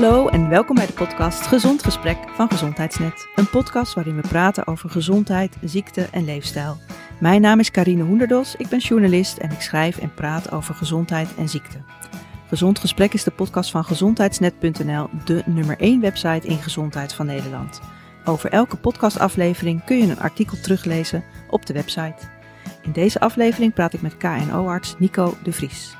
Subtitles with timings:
[0.00, 3.28] Hallo en welkom bij de podcast Gezond Gesprek van Gezondheidsnet.
[3.34, 6.76] Een podcast waarin we praten over gezondheid, ziekte en leefstijl.
[7.20, 11.34] Mijn naam is Karine Hoenderdos, ik ben journalist en ik schrijf en praat over gezondheid
[11.34, 11.78] en ziekte.
[12.48, 17.80] Gezond Gesprek is de podcast van gezondheidsnet.nl, de nummer 1 website in gezondheid van Nederland.
[18.24, 22.28] Over elke podcastaflevering kun je een artikel teruglezen op de website.
[22.82, 25.96] In deze aflevering praat ik met KNO-arts Nico de Vries.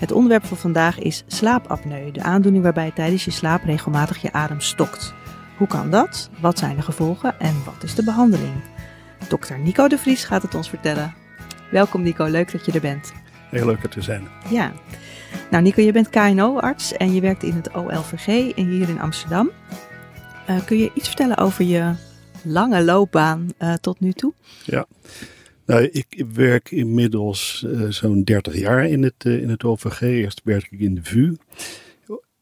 [0.00, 4.60] Het onderwerp van vandaag is slaapapneu, de aandoening waarbij tijdens je slaap regelmatig je adem
[4.60, 5.14] stokt.
[5.56, 6.30] Hoe kan dat?
[6.40, 8.62] Wat zijn de gevolgen en wat is de behandeling?
[9.28, 11.14] Dokter Nico de Vries gaat het ons vertellen.
[11.70, 13.12] Welkom Nico, leuk dat je er bent.
[13.50, 14.28] Heel leuk er te zijn.
[14.48, 14.72] Ja.
[15.50, 19.50] Nou Nico, je bent KNO-arts en je werkt in het OLVG hier in Amsterdam.
[20.50, 21.92] Uh, kun je iets vertellen over je
[22.42, 24.32] lange loopbaan uh, tot nu toe?
[24.64, 24.86] Ja.
[25.70, 30.00] Nou, ik werk inmiddels uh, zo'n 30 jaar in het, uh, in het OVG.
[30.00, 31.36] Eerst werk ik in de VU.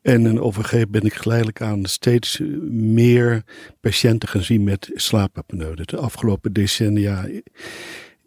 [0.03, 3.45] En in OVG ben ik geleidelijk aan steeds meer
[3.81, 5.75] patiënten gaan zien met slaapapneu.
[5.75, 7.29] De afgelopen decennia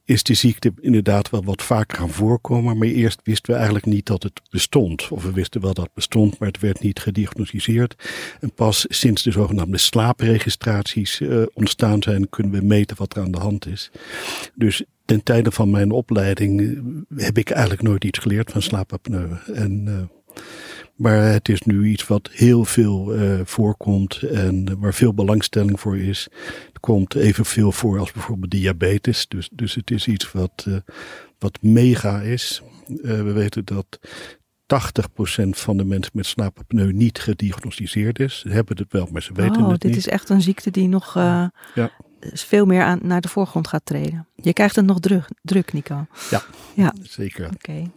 [0.06, 2.78] is die ziekte inderdaad wel wat vaker gaan voorkomen.
[2.78, 5.08] Maar eerst wisten we eigenlijk niet dat het bestond.
[5.10, 7.96] Of we wisten wel dat het bestond, maar het werd niet gediagnosticeerd.
[8.40, 13.32] En pas sinds de zogenaamde slaapregistraties uh, ontstaan zijn, kunnen we meten wat er aan
[13.32, 13.92] de hand is.
[14.56, 16.80] Dus ten tijde van mijn opleiding
[17.16, 19.28] heb ik eigenlijk nooit iets geleerd van slaapapneu.
[19.54, 19.86] En...
[19.88, 20.42] Uh,
[20.96, 23.14] maar het is nu iets wat heel veel
[23.44, 26.28] voorkomt en waar veel belangstelling voor is.
[26.82, 29.28] Komt evenveel voor als bijvoorbeeld diabetes.
[29.28, 30.76] Dus, dus het is iets wat, uh,
[31.40, 32.62] wat mega is.
[32.88, 38.40] Uh, we weten dat 80% van de mensen met slaapapneu niet gediagnosticeerd is.
[38.40, 40.00] Ze hebben het wel, maar ze weten oh, het dit niet.
[40.00, 41.92] is echt een ziekte die nog ja.
[42.20, 44.28] veel meer aan, naar de voorgrond gaat treden.
[44.36, 46.06] Je krijgt het nog druk, druk Nico.
[46.30, 46.44] Ja,
[46.76, 46.94] ja.
[47.02, 47.46] zeker.
[47.46, 47.56] Oké.
[47.56, 47.92] Okay.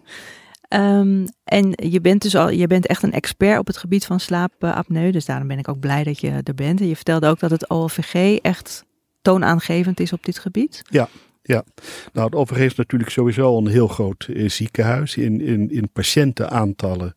[0.74, 4.20] Um, en je bent dus al, je bent echt een expert op het gebied van
[4.20, 5.10] slaapapneu.
[5.10, 6.80] Dus daarom ben ik ook blij dat je er bent.
[6.80, 8.84] En je vertelde ook dat het OLVG echt
[9.22, 10.82] toonaangevend is op dit gebied.
[10.90, 11.08] Ja,
[11.42, 11.64] ja.
[12.12, 15.16] Nou, het OLVG is natuurlijk sowieso een heel groot uh, ziekenhuis.
[15.16, 17.16] In, in, in patiëntenaantallen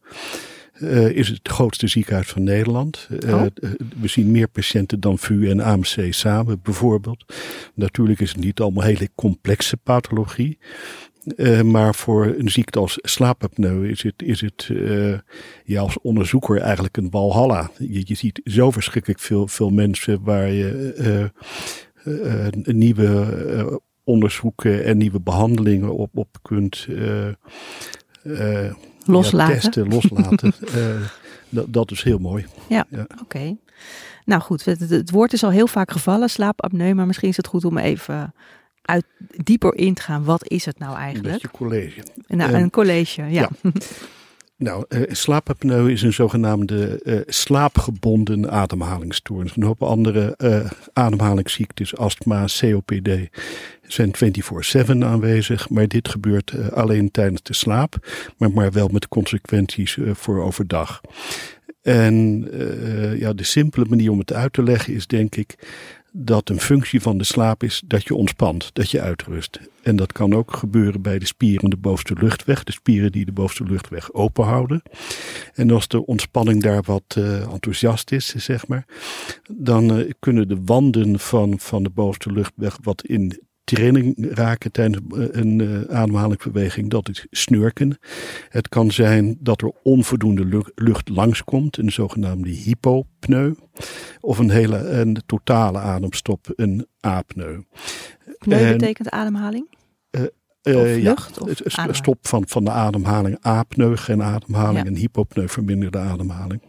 [0.79, 3.07] uh, is het, het grootste ziekenhuis van Nederland.
[3.25, 3.45] Uh, oh.
[4.01, 7.33] We zien meer patiënten dan VU en AMC samen, bijvoorbeeld.
[7.73, 10.57] Natuurlijk is het niet allemaal hele complexe pathologie.
[11.35, 15.17] Uh, maar voor een ziekte als slaapapneu is het, is het uh,
[15.63, 17.69] ja, als onderzoeker eigenlijk een walhalla.
[17.77, 21.31] Je, je ziet zo verschrikkelijk veel, veel mensen waar je
[22.05, 26.87] uh, nieuwe onderzoeken en nieuwe behandelingen op, op kunt
[29.05, 29.55] loslaten.
[29.55, 30.53] Ja, testen, loslaten.
[31.49, 32.45] dat, dat is heel mooi.
[32.69, 33.01] Ja, ja.
[33.01, 33.21] oké.
[33.21, 33.57] Okay.
[34.25, 37.47] Nou goed, het, het, woord is al heel vaak gevallen, slaapapneu, maar misschien is het
[37.47, 38.33] goed om even
[38.87, 39.05] uit
[39.43, 40.23] dieper in te gaan.
[40.23, 41.43] Wat is het nou eigenlijk?
[41.43, 42.03] Een college.
[42.27, 43.27] Nou, een college, ja.
[43.29, 43.49] ja.
[44.59, 49.55] Nou, uh, slaapapneu is een zogenaamde uh, slaapgebonden ademhalingsstoornis.
[49.55, 53.09] Een hoop andere uh, ademhalingsziektes, astma, COPD,
[53.81, 54.11] zijn
[54.85, 55.69] 24-7 aanwezig.
[55.69, 61.01] Maar dit gebeurt alleen tijdens de slaap, maar, maar wel met consequenties voor overdag.
[61.81, 62.47] En
[63.19, 65.55] ja, de simpele manier om het uit te leggen is denk ik
[66.11, 69.59] dat een functie van de slaap is dat je ontspant, dat je uitrust.
[69.81, 73.31] En dat kan ook gebeuren bij de spieren de bovenste luchtweg, de spieren die de
[73.31, 74.81] bovenste luchtweg open houden.
[75.53, 78.85] En als de ontspanning daar wat uh, enthousiast is, zeg maar,
[79.51, 85.03] dan uh, kunnen de wanden van, van de bovenste luchtweg wat in training raken tijdens
[85.31, 87.97] een uh, ademhalingsbeweging, dat is snurken.
[88.49, 93.53] Het kan zijn dat er onvoldoende lucht langskomt, een zogenaamde hypopneu.
[94.19, 97.61] Of een hele een totale ademstop, een apneu.
[98.37, 99.75] Pneu en, betekent ademhaling?
[100.11, 100.21] Uh,
[100.63, 101.39] uh, lucht,
[101.75, 103.37] ja, of stop van, van de ademhaling.
[103.41, 104.77] Apneu, geen ademhaling.
[104.77, 104.85] Ja.
[104.85, 106.61] En hypopneu, verminderde ademhaling.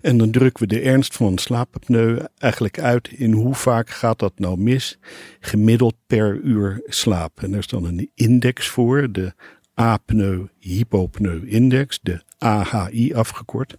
[0.00, 4.32] En dan drukken we de ernst van slaapapneu eigenlijk uit in hoe vaak gaat dat
[4.36, 4.98] nou mis,
[5.40, 7.42] gemiddeld per uur slaap.
[7.42, 9.32] En er is dan een index voor, de
[9.78, 13.76] apneu-hypopneu-index, de AHI afgekort.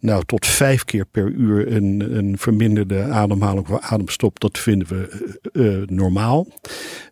[0.00, 5.28] Nou, tot vijf keer per uur een, een verminderde ademhaling of ademstop, dat vinden we
[5.52, 6.46] uh, normaal.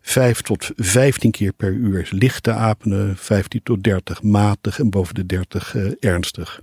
[0.01, 5.15] Vijf tot vijftien keer per uur is lichte apneu, 15 tot 30 matig en boven
[5.15, 6.61] de 30 uh, ernstig.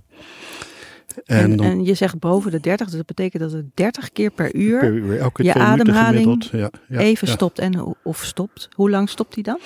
[1.25, 4.31] En, en, en, je zegt boven de 30, dus dat betekent dat het 30 keer
[4.31, 7.33] per uur, per uur elke je ademhaling ja, ja, even ja.
[7.33, 8.69] stopt en of stopt.
[8.75, 9.59] Hoe lang stopt die dan?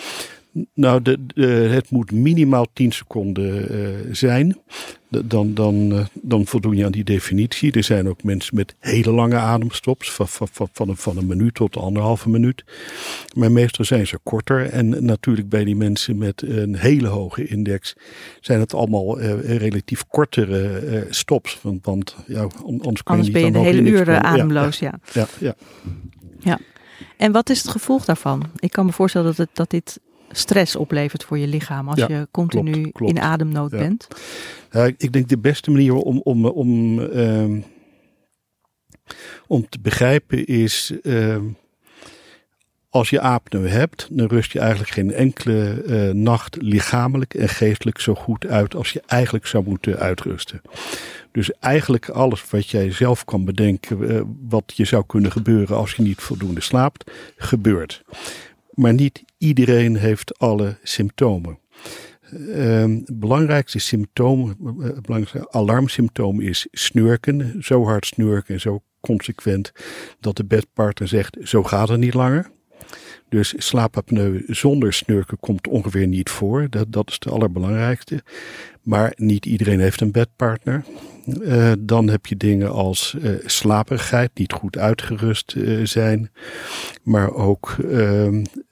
[0.73, 4.57] Nou, de, de, het moet minimaal 10 seconden uh, zijn.
[5.11, 7.71] Dan, dan, uh, dan voldoen je aan die definitie.
[7.71, 11.53] Er zijn ook mensen met hele lange ademstops, van, van, van, een, van een minuut
[11.53, 12.63] tot anderhalve minuut.
[13.35, 14.69] Maar meestal zijn ze korter.
[14.69, 17.95] En natuurlijk bij die mensen met een hele hoge index
[18.39, 21.59] zijn het allemaal uh, relatief kortere uh, stops.
[21.61, 24.79] Want, want ja, anders, anders je ben je de hele uur ademloos.
[24.79, 25.27] Ja, ja.
[25.39, 25.55] ja.
[26.39, 26.59] ja.
[27.17, 28.43] En wat is het gevolg daarvan?
[28.55, 29.99] Ik kan me voorstellen dat, het, dat dit
[30.31, 33.13] stress oplevert voor je lichaam als je continu klopt, klopt.
[33.13, 33.77] in ademnood Ja.
[33.77, 34.07] bent.
[34.71, 37.59] Ja, ik denk de beste manier om, om, om, ehm,
[39.47, 40.93] om te begrijpen is.
[41.03, 41.45] ehm,
[42.91, 47.99] als je apneu hebt, dan rust je eigenlijk geen enkele eh, nacht lichamelijk en geestelijk
[47.99, 50.61] zo goed uit als je eigenlijk zou moeten uitrusten.
[51.31, 55.93] Dus eigenlijk alles wat jij zelf kan bedenken, eh, wat je zou kunnen gebeuren als
[55.93, 58.03] je niet voldoende slaapt, gebeurt.
[58.73, 61.59] Maar niet iedereen heeft alle symptomen.
[62.31, 64.55] Ehm, het belangrijkste symptoom, eh,
[65.01, 67.63] belangrijkste alarmsymptoom is snurken.
[67.63, 69.71] Zo hard snurken en zo consequent
[70.19, 72.51] dat de bedpartner zegt: zo gaat het niet langer.
[73.29, 76.67] Dus slaapapneu zonder snurken komt ongeveer niet voor.
[76.69, 78.23] Dat, dat is het allerbelangrijkste.
[78.81, 80.83] Maar niet iedereen heeft een bedpartner.
[81.41, 86.31] Uh, dan heb je dingen als uh, slaperigheid, niet goed uitgerust zijn.
[87.03, 87.75] Maar ook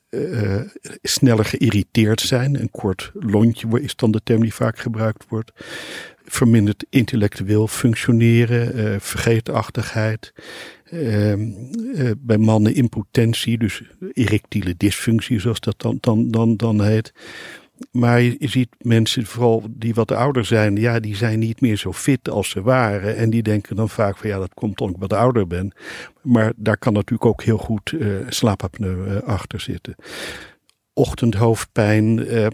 [0.10, 0.62] uh,
[1.02, 2.60] sneller geïrriteerd zijn.
[2.60, 5.52] Een kort lontje is dan de term die vaak gebruikt wordt.
[6.26, 10.34] Verminderd intellectueel functioneren, vergeetachtigheid.
[10.92, 13.82] Uh, uh, bij mannen impotentie, dus
[14.14, 17.14] erectiele dysfunctie, zoals dat dan, dan, dan, dan heet.
[17.92, 21.94] Maar je, ziet mensen, vooral die wat ouder zijn, ja, die zijn niet meer zo
[21.94, 23.16] fit als ze waren.
[23.16, 25.74] En die denken dan vaak van ja, dat komt omdat ik wat ouder ben.
[26.22, 29.96] Maar daar kan natuurlijk ook heel goed uh, slaapapneu achter zitten
[31.00, 32.48] ochtendhoofdpijn, uh,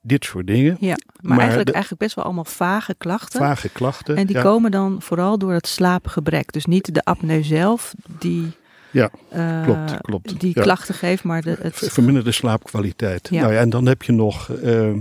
[0.00, 0.76] dit soort dingen.
[0.80, 3.40] Ja, maar, maar eigenlijk, de, eigenlijk best wel allemaal vage klachten.
[3.40, 4.16] Vage klachten.
[4.16, 4.42] En die ja.
[4.42, 6.52] komen dan vooral door het slaapgebrek.
[6.52, 8.52] Dus niet de apneu zelf die,
[8.90, 10.40] ja, uh, klopt, klopt.
[10.40, 10.62] die ja.
[10.62, 11.76] klachten geeft, maar de, het...
[11.76, 13.28] verminderde slaapkwaliteit.
[13.30, 13.40] Ja.
[13.40, 14.96] Nou ja, en dan heb je nog uh,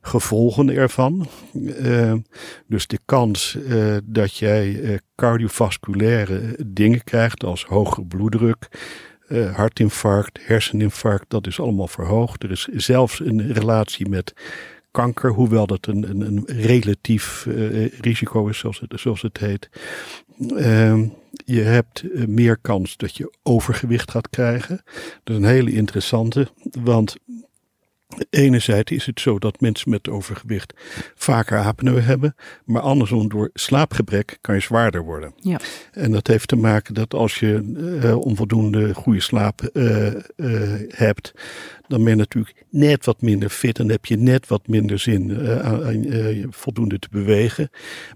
[0.00, 1.26] gevolgen ervan.
[1.54, 2.12] Uh,
[2.66, 3.58] dus de kans
[4.04, 8.68] dat jij cardiovasculaire dingen krijgt als hoge bloeddruk.
[9.28, 12.42] Uh, hartinfarct, herseninfarct, dat is allemaal verhoogd.
[12.42, 14.32] Er is zelfs een relatie met
[14.90, 19.68] kanker, hoewel dat een, een, een relatief uh, risico is, zoals het, zoals het heet.
[20.48, 21.00] Uh,
[21.44, 24.80] je hebt uh, meer kans dat je overgewicht gaat krijgen.
[25.24, 26.48] Dat is een hele interessante,
[26.82, 27.16] want
[28.30, 30.74] Enerzijds is het zo dat mensen met overgewicht
[31.14, 32.34] vaker apneu hebben,
[32.64, 35.32] maar andersom door slaapgebrek kan je zwaarder worden.
[35.36, 35.60] Ja.
[35.92, 37.62] En dat heeft te maken dat als je
[38.02, 40.14] uh, onvoldoende goede slaap uh, uh,
[40.88, 41.32] hebt,
[41.88, 45.48] dan ben je natuurlijk net wat minder fit en heb je net wat minder zin
[45.62, 46.06] aan,
[46.50, 47.70] voldoende te bewegen.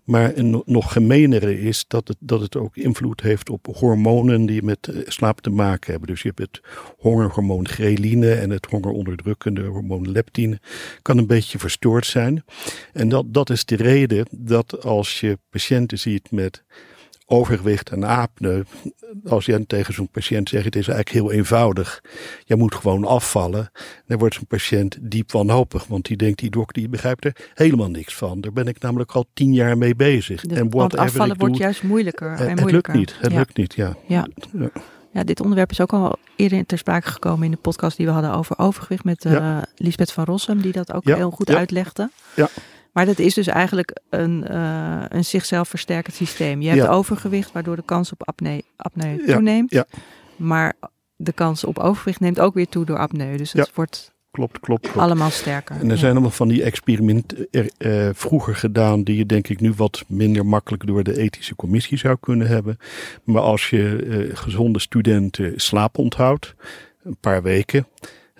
[0.04, 4.62] Maar een nog gemeenere is dat het, dat het ook invloed heeft op hormonen die
[4.62, 6.08] met slaap te maken hebben.
[6.08, 6.60] Dus je hebt het
[6.98, 10.60] hongerhormoon ghreline en het hongeronderdrukkende hormoon leptine
[11.02, 12.44] kan een beetje verstoord zijn.
[12.92, 16.64] En dat, dat is de reden dat als je patiënten ziet met
[17.26, 18.62] overgewicht en apneu,
[19.24, 22.02] als je tegen zo'n patiënt zegt, het is eigenlijk heel eenvoudig.
[22.44, 23.70] Je moet gewoon afvallen.
[24.06, 27.90] Dan wordt zo'n patiënt diep wanhopig, want die denkt, die dokter die begrijpt er helemaal
[27.90, 28.40] niks van.
[28.40, 30.40] Daar ben ik namelijk al tien jaar mee bezig.
[30.40, 32.94] De, en want afvallen wordt juist moeilijker en het moeilijker.
[32.94, 33.38] lukt niet, het ja.
[33.38, 33.96] lukt niet, ja.
[34.06, 34.28] ja.
[34.58, 34.70] ja.
[35.14, 38.12] Ja, dit onderwerp is ook al eerder ter sprake gekomen in de podcast die we
[38.12, 39.64] hadden over overgewicht met uh, ja.
[39.76, 41.16] Lisbeth van Rossum, die dat ook ja.
[41.16, 41.56] heel goed ja.
[41.56, 42.10] uitlegde.
[42.36, 42.48] Ja.
[42.92, 46.62] Maar dat is dus eigenlijk een, uh, een zichzelf versterkend systeem.
[46.62, 49.70] Je hebt overgewicht, waardoor de kans op apneu, apneu toeneemt.
[49.70, 49.86] Ja.
[50.36, 50.74] Maar
[51.16, 53.36] de kans op overgewicht neemt ook weer toe door apneu.
[53.36, 54.98] Dus het wordt klopt, klopt, klopt.
[54.98, 55.76] allemaal sterker.
[55.80, 59.60] En er zijn allemaal van die experimenten er, uh, vroeger gedaan die je denk ik
[59.60, 62.78] nu wat minder makkelijk door de ethische commissie zou kunnen hebben.
[63.24, 66.54] Maar als je uh, gezonde studenten slaap onthoudt,
[67.02, 67.86] een paar weken,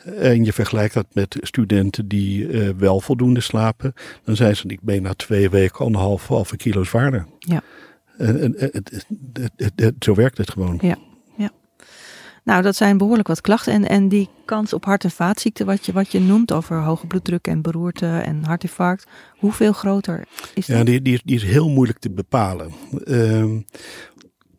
[0.04, 4.80] en je vergelijkt dat met studenten die uh, wel voldoende slapen, dan zijn ze, ik
[4.82, 7.26] ben na twee weken anderhalf halve kilo zwaarder.
[7.38, 7.62] Ja.
[8.18, 8.70] En, en,
[9.74, 10.78] het, zo werkt het gewoon.
[10.82, 10.96] Ja.
[12.44, 13.72] Nou, dat zijn behoorlijk wat klachten.
[13.72, 17.06] En, en die kans op hart- en vaatziekten, wat je, wat je noemt over hoge
[17.06, 19.06] bloeddruk en beroerte en hartinfarct,
[19.38, 20.24] hoeveel groter
[20.54, 20.76] is dat?
[20.76, 22.72] Ja, die, die, die is heel moeilijk te bepalen.
[23.04, 23.58] Uh,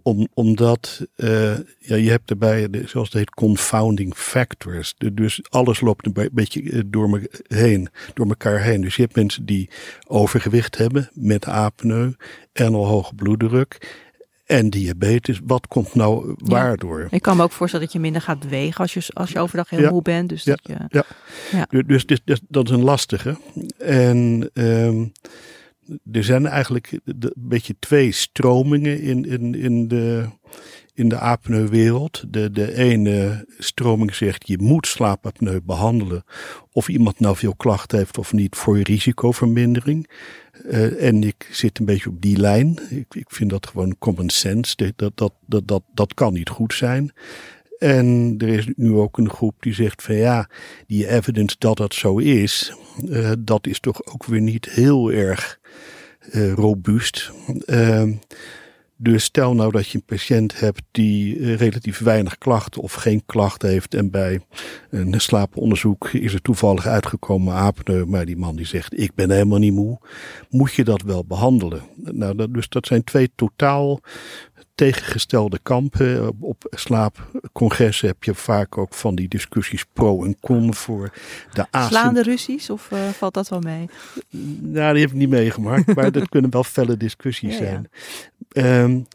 [0.01, 4.94] om, omdat uh, ja, je hebt erbij, de, zoals het heet, confounding factors.
[4.98, 8.82] De, dus alles loopt een beetje door, me heen, door elkaar heen.
[8.82, 9.70] Dus je hebt mensen die
[10.08, 12.12] overgewicht hebben met apneu
[12.54, 14.04] en al hoge bloeddruk.
[14.46, 17.00] En diabetes, wat komt nou waardoor?
[17.00, 17.08] Ja.
[17.10, 19.70] Ik kan me ook voorstellen dat je minder gaat wegen als je, als je overdag
[19.70, 19.90] heel ja.
[19.90, 20.30] moe bent.
[20.30, 20.56] Dus, ja.
[20.56, 20.62] dat,
[20.92, 21.04] je,
[21.52, 21.66] ja.
[21.86, 23.38] Dus, dus, dus, dat is een lastige.
[23.78, 25.12] En um,
[26.12, 30.25] er zijn eigenlijk een beetje twee stromingen in, in, in de,
[30.96, 32.24] in de apneuwereld.
[32.28, 36.24] De, de ene stroming zegt je moet slaapapneu behandelen.
[36.72, 40.10] Of iemand nou veel klachten heeft of niet voor risicovermindering.
[40.66, 42.80] Uh, en ik zit een beetje op die lijn.
[42.90, 44.75] Ik, ik vind dat gewoon common sense.
[44.96, 47.14] Dat, dat, dat, dat, dat kan niet goed zijn.
[47.78, 50.50] En er is nu ook een groep die zegt van ja,
[50.88, 52.74] die evidence dat dat zo is,
[53.04, 55.60] uh, dat is toch ook weer niet heel erg
[56.32, 57.32] uh, robuust.
[57.66, 58.04] Uh,
[58.98, 63.24] dus stel nou dat je een patiënt hebt die uh, relatief weinig klachten of geen
[63.25, 64.42] klachten heeft en bij
[64.90, 69.60] een slaaponderzoek is er toevallig uitgekomen apneu, maar die man die zegt ik ben helemaal
[69.60, 70.00] niet moe,
[70.50, 71.82] moet je dat wel behandelen.
[71.96, 74.02] Nou, dat, dus dat zijn twee totaal
[74.75, 76.36] tegengestelde kampen.
[76.40, 81.12] Op slaapcongressen heb je vaak ook van die discussies pro en con voor
[81.54, 81.90] de ASIM.
[81.90, 83.90] Slaande ruzies of uh, valt dat wel mee?
[84.60, 87.90] Nou, die heb ik niet meegemaakt, maar dat kunnen wel felle discussies ja, zijn.
[88.54, 89.06] Um,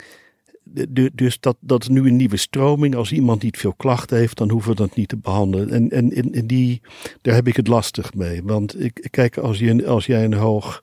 [0.89, 2.95] de, dus dat, dat is nu een nieuwe stroming.
[2.95, 5.71] Als iemand niet veel klachten heeft, dan hoeven we dat niet te behandelen.
[5.71, 6.81] En, en, en die,
[7.23, 8.43] daar heb ik het lastig mee.
[8.43, 10.83] Want ik, kijk, als, je, als jij een hoog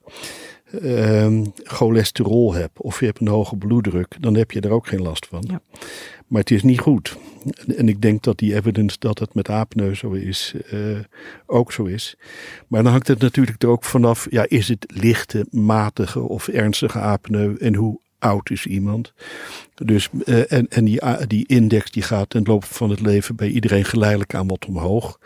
[0.81, 5.01] uh, cholesterol hebt of je hebt een hoge bloeddruk, dan heb je er ook geen
[5.01, 5.43] last van.
[5.47, 5.61] Ja.
[6.27, 7.17] Maar het is niet goed.
[7.77, 10.99] En ik denk dat die evidence dat het met apneu zo is, uh,
[11.45, 12.17] ook zo is.
[12.67, 16.99] Maar dan hangt het natuurlijk er ook vanaf, ja, is het lichte, matige of ernstige
[16.99, 19.13] apneu en hoe oud is iemand.
[19.75, 23.35] Dus, uh, en en die, die index die gaat in de loop van het leven
[23.35, 25.19] bij iedereen geleidelijk aan wat omhoog.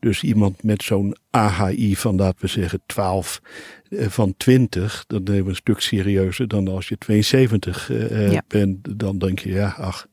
[0.00, 3.40] Dus iemand met zo'n AHI van, laten we zeggen, 12
[3.88, 8.32] uh, eh, van 20, dan nemen we een stuk serieuzer dan als je 72 uh,
[8.32, 8.42] ja.
[8.48, 8.98] bent.
[8.98, 10.06] Dan denk je, ja, ach,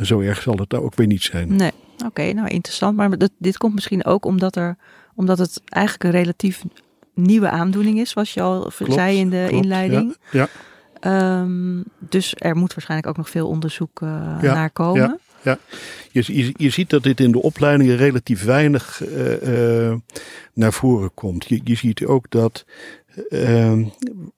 [0.00, 1.56] zo erg zal het nou ook weer niet zijn.
[1.56, 1.72] Nee,
[2.06, 2.96] oké, nou interessant.
[2.96, 4.76] Maar dit, dit komt misschien ook omdat, er,
[5.14, 6.64] omdat het eigenlijk een relatief
[7.14, 10.16] nieuwe aandoening is, zoals je al klopt, zei in de klopt, inleiding.
[10.30, 10.40] ja.
[10.40, 10.48] ja.
[11.06, 15.02] Um, dus er moet waarschijnlijk ook nog veel onderzoek uh, ja, naar komen.
[15.02, 15.58] Ja, ja.
[16.10, 19.94] Je, je, je, ziet dat dit in de opleidingen relatief weinig uh, uh,
[20.54, 21.48] naar voren komt.
[21.48, 22.64] Je, je ziet ook dat
[23.28, 23.84] ehm,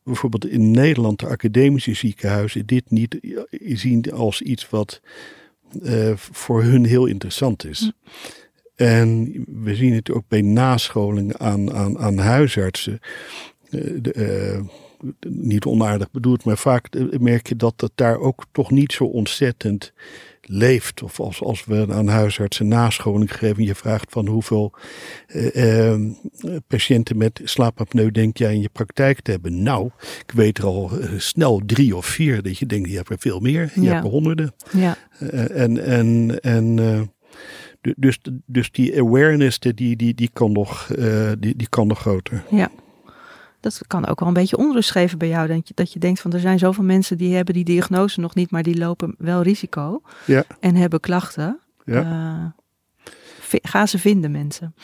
[0.04, 3.18] bijvoorbeeld in Nederland de academische ziekenhuizen dit niet
[3.60, 5.00] zien als iets wat
[6.14, 7.80] voor hun heel interessant is.
[7.80, 7.90] Hm.
[8.74, 13.00] En we zien het ook bij nascholing aan, aan, aan huisartsen.
[13.70, 14.64] De,
[15.28, 19.92] niet onaardig bedoeld, maar vaak merk je dat het daar ook toch niet zo ontzettend
[20.48, 21.02] leeft.
[21.02, 24.72] Of als, als we aan huisartsen nascholing geven, je vraagt van hoeveel
[25.26, 26.00] eh, eh,
[26.66, 29.62] patiënten met slaapapneu denk jij in je praktijk te hebben.
[29.62, 29.90] Nou,
[30.26, 33.18] ik weet er al uh, snel drie of vier dat je denkt, je hebt er
[33.18, 33.72] veel meer.
[33.74, 33.92] Je ja.
[33.92, 34.54] hebt er honderden.
[34.72, 34.96] Ja.
[35.48, 36.76] En en, en
[37.96, 40.90] dus, dus die awareness, die, die, die, kan, nog,
[41.38, 42.44] die, die kan nog groter.
[42.50, 42.70] Ja
[43.64, 45.48] dat kan ook wel een beetje onrust geven bij jou.
[45.48, 48.34] Dat je, dat je denkt van er zijn zoveel mensen die hebben die diagnose nog
[48.34, 50.44] niet, maar die lopen wel risico ja.
[50.60, 51.60] en hebben klachten.
[51.84, 52.52] Ja.
[53.52, 54.74] Uh, ga ze vinden mensen.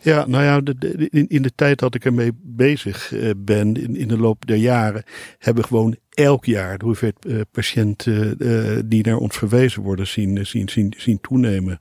[0.00, 3.74] Ja, nou ja, de, de, in, in, de tijd dat ik ermee bezig uh, ben,
[3.74, 5.02] in, in de loop der jaren,
[5.38, 10.46] hebben we gewoon elk jaar de hoeveelheid uh, patiënten die naar ons verwezen worden zien,
[10.46, 11.78] zien, zien, zien toenemen.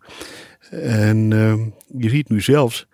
[0.70, 1.70] En ehm,
[2.02, 2.88] je ziet nu zelfs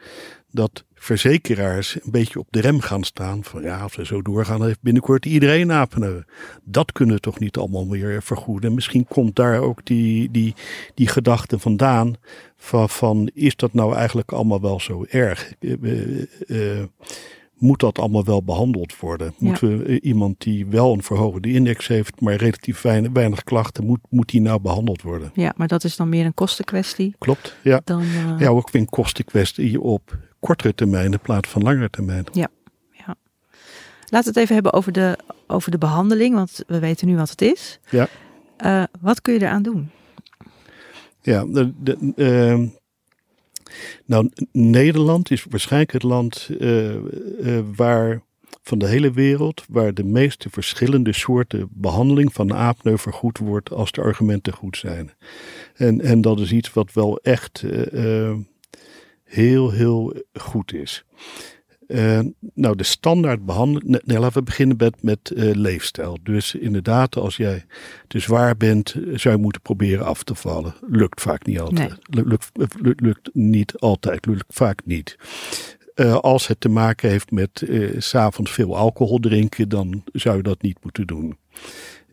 [0.49, 3.43] dat verzekeraars een beetje op de rem gaan staan.
[3.43, 6.21] Van ja, als we zo doorgaan, heeft binnenkort iedereen apneu.
[6.63, 8.69] Dat kunnen we toch niet allemaal meer vergoeden.
[8.69, 10.53] En misschien komt daar ook die, die,
[10.93, 12.15] die gedachte vandaan.
[12.57, 15.53] Van, van is dat nou eigenlijk allemaal wel zo erg?
[15.59, 16.83] Uh, uh,
[17.57, 19.27] moet dat allemaal wel behandeld worden?
[19.27, 19.47] Ja.
[19.47, 23.99] Moeten we iemand die wel een verhoogde index heeft, maar relatief weinig, weinig klachten, moet,
[24.09, 25.31] moet die nou behandeld worden?
[25.33, 27.15] Ja, maar dat is dan meer een kostenkwestie.
[27.17, 27.81] Klopt, ja.
[27.83, 28.33] Dan, uh...
[28.37, 32.25] Ja, ook weer een kostenkwestie op kortere termijn in plaats van langere termijn.
[32.31, 32.47] Ja,
[32.91, 33.15] ja.
[34.09, 35.17] Laten we het even hebben over de,
[35.47, 37.79] over de behandeling, want we weten nu wat het is.
[37.89, 38.07] Ja.
[38.65, 39.89] Uh, wat kun je eraan doen?
[41.21, 42.69] Ja, de, de, uh,
[44.05, 46.95] nou, Nederland is waarschijnlijk het land uh,
[47.75, 48.21] waar
[48.63, 53.91] van de hele wereld waar de meeste verschillende soorten behandeling van apneu vergoed wordt als
[53.91, 55.11] de argumenten goed zijn.
[55.75, 57.63] En, en dat is iets wat wel echt
[59.31, 61.05] heel, heel goed is.
[61.87, 62.19] Uh,
[62.53, 64.01] nou, de standaard behandeling.
[64.05, 66.17] Nee, laten we beginnen met, met uh, leefstijl.
[66.23, 67.65] Dus inderdaad, als jij
[68.07, 70.73] te zwaar bent, zou je moeten proberen af te vallen.
[70.87, 71.89] Lukt vaak niet altijd.
[72.09, 72.23] Nee.
[72.25, 75.17] Lukt, lukt, lukt, niet altijd, lukt vaak niet.
[75.95, 77.63] Uh, als het te maken heeft met
[77.97, 81.37] s s'avonds veel alcohol drinken, dan zou je dat niet moeten doen.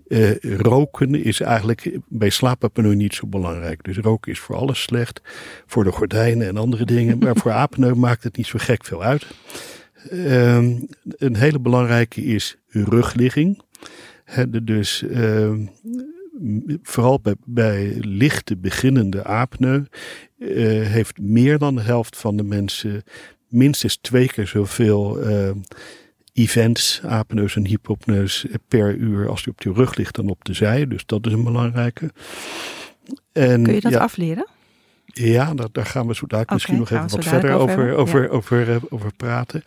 [0.09, 3.85] Uh, roken is eigenlijk bij slaapapneu niet zo belangrijk.
[3.85, 5.21] Dus roken is voor alles slecht.
[5.67, 7.19] Voor de gordijnen en andere dingen.
[7.19, 9.27] Maar voor apneu maakt het niet zo gek veel uit.
[10.11, 10.81] Ehm,
[11.17, 13.63] een hele belangrijke is rugligging.
[14.63, 15.67] dus ehm,
[16.83, 19.83] vooral bij, bij lichte beginnende apneu
[20.39, 23.03] uh, heeft meer dan de helft van de mensen
[23.49, 25.51] minstens twee keer zoveel uh,
[26.39, 30.55] events, apneus en hypopneus per uur als die op je rug ligt dan op de
[30.55, 30.87] zij.
[30.87, 32.13] Dus dat is een belangrijke.
[33.33, 34.47] En, Kun je dat afleren?
[35.05, 38.71] Ja, daar, daar, gaan we zo dadelijk misschien nog even wat verder over, over, over,
[38.71, 39.63] eh, over, praten.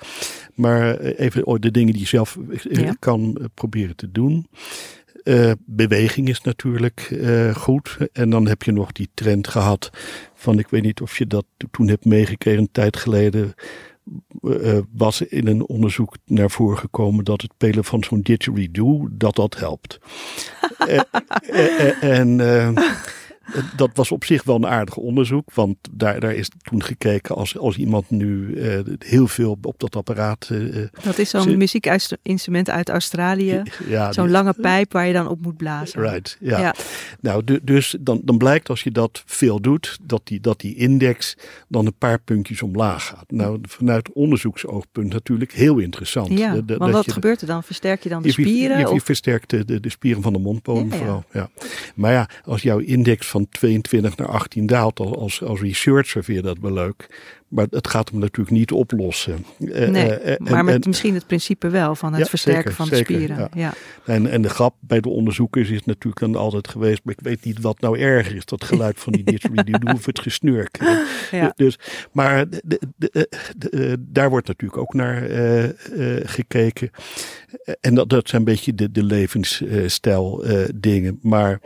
[0.54, 2.38] Maar even de dingen die je zelf
[3.00, 4.48] kan proberen te doen.
[5.24, 7.98] Uh, beweging is natuurlijk uh, goed.
[8.14, 9.90] En dan heb je nog die trend gehad
[10.34, 13.54] van, ik weet niet of je dat toen hebt meegekregen, een tijd geleden
[14.42, 19.36] uh, was in een onderzoek naar voren gekomen dat het spelen van zo'n didgeridoo, dat
[19.36, 20.00] dat helpt.
[22.02, 22.40] en
[23.76, 27.58] dat was op zich wel een aardig onderzoek, want daar, daar is toen gekeken als,
[27.58, 30.50] als iemand nu uh, heel veel op dat apparaat.
[30.52, 33.62] Uh, dat is zo'n muziekinstrument uit Australië.
[33.88, 36.02] Ja, zo'n lange pijp waar je dan op moet blazen.
[36.02, 36.60] Right, ja.
[36.60, 36.76] ja.
[37.20, 41.38] Nou, dus dan, dan blijkt als je dat veel doet, dat die, dat die index
[41.68, 43.32] dan een paar puntjes omlaag gaat.
[43.32, 46.38] Nou, vanuit onderzoeksoogpunt natuurlijk heel interessant.
[46.38, 47.64] Ja, de, want wat gebeurt er dan?
[47.64, 48.80] Versterk je dan de spieren?
[48.80, 51.24] Je, je, je versterkt de, de, spieren van de mondboom vooral.
[51.32, 51.50] Ja.
[51.96, 55.00] Maar ja, als jouw index van 22 naar 18 daalt.
[55.00, 57.08] Als, als researcher vind je dat wel leuk.
[57.52, 59.46] Maar het gaat hem natuurlijk niet oplossen.
[59.60, 63.50] Eh, nee, uh, maar met misschien het principe wel van het versterken van de spieren.
[63.54, 63.74] Ja.
[64.06, 67.46] En, en de grap bij de onderzoekers is natuurlijk dan altijd geweest, maar ik weet
[67.46, 68.46] niet wat nou erger is.
[68.46, 70.80] Dat geluid van die didgeridoo of het gesnurk.
[71.32, 71.52] Ja.
[71.56, 71.80] Dus,
[72.12, 75.24] maar de, de, daar wordt natuurlijk ook naar
[76.24, 76.90] gekeken.
[77.82, 80.46] En dat, dat zijn een beetje de, de levensstijl
[80.76, 81.20] dingen.
[81.22, 81.60] Maar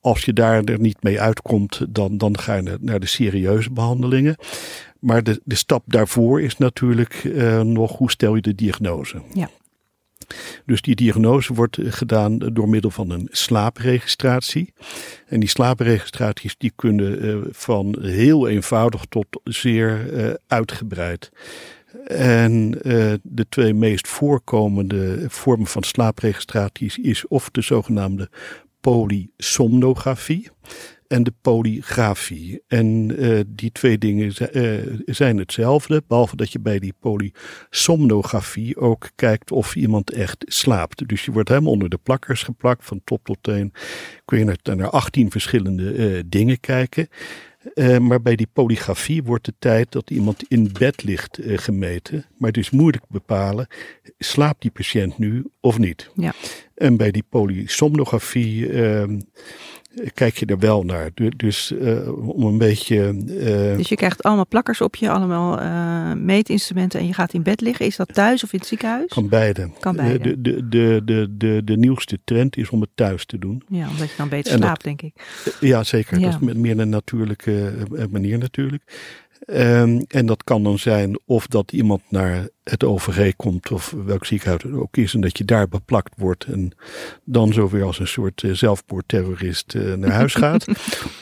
[0.00, 4.36] als je daar er niet mee uitkomt, dan, dan ga je naar de serieuze behandelingen.
[5.00, 9.22] Maar de, de stap daarvoor is natuurlijk uh, nog hoe stel je de diagnose.
[9.34, 9.50] Ja.
[10.64, 14.72] Dus die diagnose wordt gedaan door middel van een slaapregistratie.
[15.26, 21.30] En die slaapregistraties die kunnen uh, van heel eenvoudig tot zeer uh, uitgebreid.
[22.06, 28.28] En uh, de twee meest voorkomende vormen van slaapregistraties is of de zogenaamde
[28.80, 30.50] polysomnografie
[31.08, 32.62] en de polygrafie.
[32.66, 39.10] En uh, die twee dingen uh, zijn hetzelfde, behalve dat je bij die polysomnografie ook
[39.14, 41.08] kijkt of iemand echt slaapt.
[41.08, 43.72] Dus je wordt helemaal onder de plakkers geplakt, van top tot teen.
[44.24, 47.08] Kun je naar, naar 18 verschillende uh, dingen kijken.
[47.74, 52.24] Uh, maar bij die polygrafie wordt de tijd dat iemand in bed ligt uh, gemeten.
[52.38, 53.66] Maar het is moeilijk bepalen,
[54.18, 56.10] slaapt die patiënt nu of niet?
[56.14, 56.32] Ja.
[56.74, 59.04] En bij die polysomnografie uh,
[60.14, 61.10] kijk je er wel naar.
[61.36, 62.96] Dus uh, om een beetje.
[63.26, 67.42] Uh, dus je krijgt allemaal plakkers op je, allemaal uh, meetinstrumenten en je gaat in
[67.42, 67.86] bed liggen.
[67.86, 69.08] Is dat thuis of in het ziekenhuis?
[69.08, 69.70] Kan beide.
[69.80, 70.18] Kan beide.
[70.18, 73.62] De, de, de, de, de, de nieuwste trend is om het thuis te doen.
[73.68, 75.14] Ja, omdat je dan beter slaapt, denk ik.
[75.60, 76.18] Ja, zeker.
[76.18, 76.24] Ja.
[76.24, 77.72] Dat is met meer een natuurlijke
[78.10, 78.82] manier natuurlijk.
[79.46, 84.24] Um, en dat kan dan zijn of dat iemand naar het OVG komt of welk
[84.24, 86.72] ziekenhuis het ook is en dat je daar beplakt wordt en
[87.24, 90.64] dan zo weer als een soort uh, zelfmoordterrorist uh, naar huis gaat.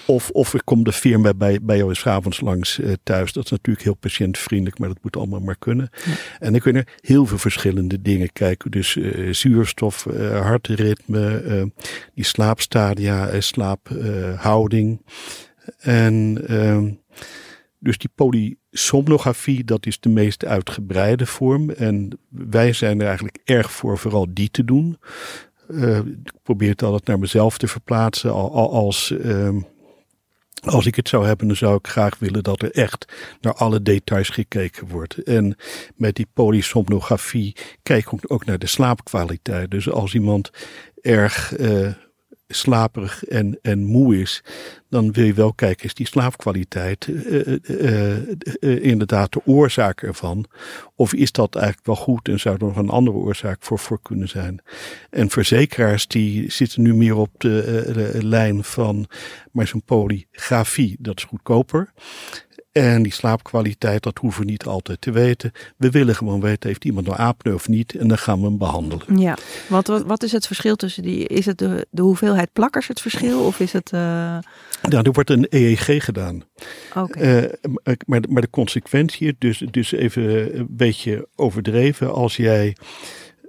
[0.07, 3.33] of, of er komt de firma bij, bij jou eens avonds langs uh, thuis.
[3.33, 5.90] Dat is natuurlijk heel patiëntvriendelijk, maar dat moet allemaal maar kunnen.
[6.05, 6.12] Ja.
[6.38, 8.70] En dan kunnen heel veel verschillende dingen kijken.
[8.70, 8.98] Dus
[9.31, 10.07] zuurstof,
[10.40, 11.72] hartritme,
[12.14, 15.03] die slaapstadia, slaaphouding.
[15.79, 16.90] en ehm,
[17.84, 21.70] dus die polysomnografie, dat is de meest uitgebreide vorm.
[21.70, 24.98] En wij zijn er eigenlijk erg voor vooral die te doen.
[25.68, 28.32] Uh, ik probeer het altijd naar mezelf te verplaatsen.
[28.32, 29.56] Als, uh,
[30.64, 33.82] als ik het zou hebben, dan zou ik graag willen dat er echt naar alle
[33.82, 35.22] details gekeken wordt.
[35.22, 35.56] En
[35.96, 39.70] met die polysomnografie kijk ik ook naar de slaapkwaliteit.
[39.70, 40.50] Dus als iemand
[41.00, 41.88] erg uh,
[42.48, 44.42] slaperig en, en moe is,
[44.88, 48.18] dan wil je wel kijken, is die slaapkwaliteit uh, uh,
[48.61, 50.44] uh, inderdaad de oorzaak ervan?
[50.94, 54.00] Of is dat eigenlijk wel goed en zou er nog een andere oorzaak voor, voor
[54.02, 54.62] kunnen zijn?
[55.11, 59.07] En verzekeraars die zitten nu meer op de, de lijn van,
[59.52, 61.92] maar zo'n polygrafie, dat is goedkoper.
[62.74, 65.52] En die slaapkwaliteit, dat hoeven we niet altijd te weten.
[65.76, 67.94] We willen gewoon weten, heeft iemand nou apneu of niet?
[67.94, 69.18] En dan gaan we hem behandelen.
[69.18, 69.37] Ja,
[69.68, 73.00] wat, wat, wat is het verschil tussen die, is het de, de hoeveelheid plakkers het
[73.00, 73.40] verschil?
[73.40, 73.92] Of is het...
[73.92, 74.00] Uh...
[74.82, 76.42] Nou, er wordt een EEG gedaan.
[76.94, 77.00] Oké.
[77.00, 77.42] Okay.
[77.42, 82.14] Uh, maar, maar de consequentie, dus, dus even een beetje overdreven.
[82.14, 82.76] Als jij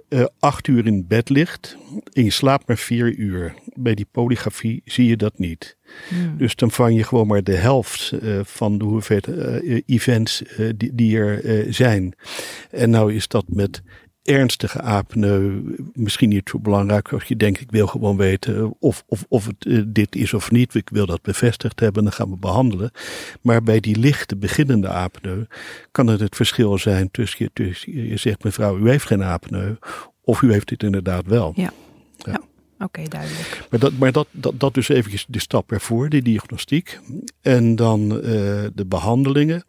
[0.08, 1.76] uh, acht uur in bed ligt
[2.12, 3.54] en je slaapt maar vier uur.
[3.74, 5.76] Bij die polygrafie zie je dat niet.
[6.08, 6.36] Hmm.
[6.38, 10.42] Dus dan vang je gewoon maar de helft uh, van de hoeveelheid uh, events
[10.76, 12.14] die, die, er zijn.
[12.70, 13.82] En nou is dat met
[14.26, 15.62] ernstige apneu
[15.92, 19.64] misschien niet zo belangrijk als je denkt ik wil gewoon weten of, of, of het
[19.64, 20.74] uh, dit is of niet.
[20.74, 22.90] Ik wil dat bevestigd hebben, dan gaan we behandelen.
[23.42, 25.44] Maar bij die lichte beginnende apneu
[25.90, 29.74] kan het het verschil zijn tussen je, tussen, je zegt mevrouw u heeft geen apneu
[30.20, 31.52] of u heeft dit inderdaad wel.
[31.54, 31.72] Ja,
[32.16, 32.32] ja.
[32.32, 32.40] ja.
[32.78, 33.66] Oké, duidelijk.
[33.70, 37.00] Maar, dat, maar dat, dat, dat dus eventjes de stap ervoor, die diagnostiek.
[37.40, 38.20] En dan uh,
[38.74, 39.64] de behandelingen.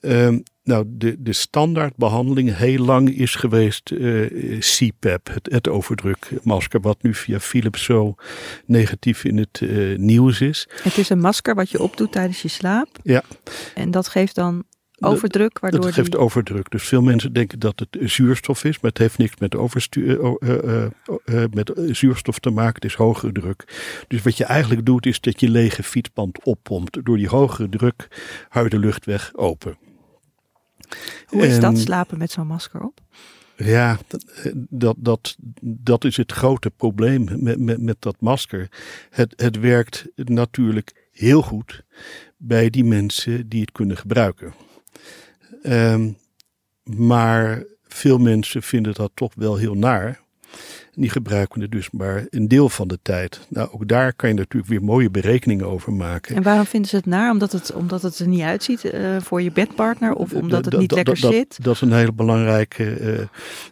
[0.00, 0.38] Uh,
[0.70, 7.02] nou, de, de standaardbehandeling heel lang is geweest uh, eh, CPAP, het, het overdrukmasker, wat
[7.02, 8.14] nu via Philips zo
[8.66, 10.68] negatief in het uh, nieuws is.
[10.82, 12.88] Het is een masker wat je opdoet tijdens je slaap.
[13.02, 13.22] Ja.
[13.74, 14.64] En dat geeft dan
[14.98, 16.70] overdruk, waardoor Het geeft overdruk.
[16.70, 21.44] Dus veel mensen denken dat het zuurstof is, maar het heeft niks met, overstuur, uh,
[21.50, 22.74] met zuurstof te maken.
[22.74, 23.64] Het is hogere druk.
[24.08, 27.04] Dus wat je eigenlijk doet, is dat je lege fietsband oppompt.
[27.04, 28.08] Door die hogere druk
[28.48, 29.76] hou je de luchtweg open.
[31.30, 33.00] Hoe is dat slapen met zo'n masker op?
[33.56, 33.98] Ja,
[34.52, 38.68] dat, dat, dat is het grote probleem met, met, met dat masker.
[39.10, 41.84] Het, het werkt natuurlijk heel goed
[42.36, 44.54] bij die mensen die het kunnen gebruiken.
[45.62, 46.16] Um,
[46.82, 50.20] maar veel mensen vinden dat toch wel heel naar
[51.00, 53.46] die gebruiken het dus maar een deel van de tijd.
[53.48, 56.36] Nou, ook daar kan je natuurlijk weer mooie berekeningen over maken.
[56.36, 57.30] En waarom vinden ze het naar?
[57.30, 60.92] Omdat het, omdat het er niet uitziet uh, voor je bedpartner of omdat het niet
[60.92, 61.58] lekker zit?
[61.62, 63.00] Dat, is een hele belangrijke.
[63.00, 63.18] Uh,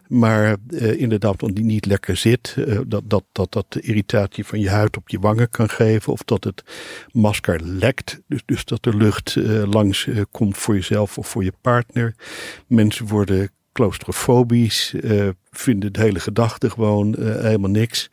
[0.07, 2.55] maar uh, inderdaad, omdat die niet lekker zit.
[2.87, 6.13] dat, dat, dat dat de irritatie van je huid op je wangen kan geven.
[6.13, 6.63] Of dat het
[7.11, 8.21] masker lekt.
[8.27, 12.15] Dus, dus dat er lucht langs komt voor jezelf of voor je partner.
[12.67, 18.09] Mensen worden claustrofobisch, uh, vinden de hele gedachte gewoon uh, helemaal niks.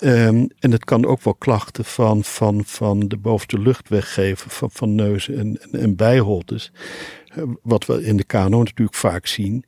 [0.00, 4.70] Um, en het kan ook wel klachten van, van, van de bovenste luchtweg geven, van,
[4.70, 6.72] van neus en, en, en bijholtes.
[7.36, 9.64] Uh, wat we in de KNO natuurlijk vaak zien.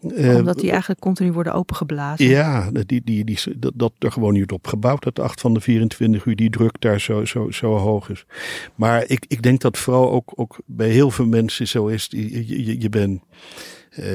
[0.00, 2.26] Omdat die eigenlijk continu worden opengeblazen.
[2.26, 5.02] Ja, die, die, die, dat, dat er gewoon niet op gebouwd.
[5.02, 8.26] Dat 8 van de 24 uur die druk daar zo, zo, zo hoog is.
[8.74, 12.06] Maar ik, ik denk dat vooral ook, ook bij heel veel mensen zo is.
[12.10, 13.22] Je, je, je bent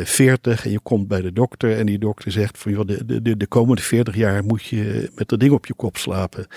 [0.04, 3.22] 40 eh, en je komt bij de dokter en die dokter zegt van joh, de,
[3.22, 6.48] de, de komende 40 jaar moet je met dat ding op je kop slapen.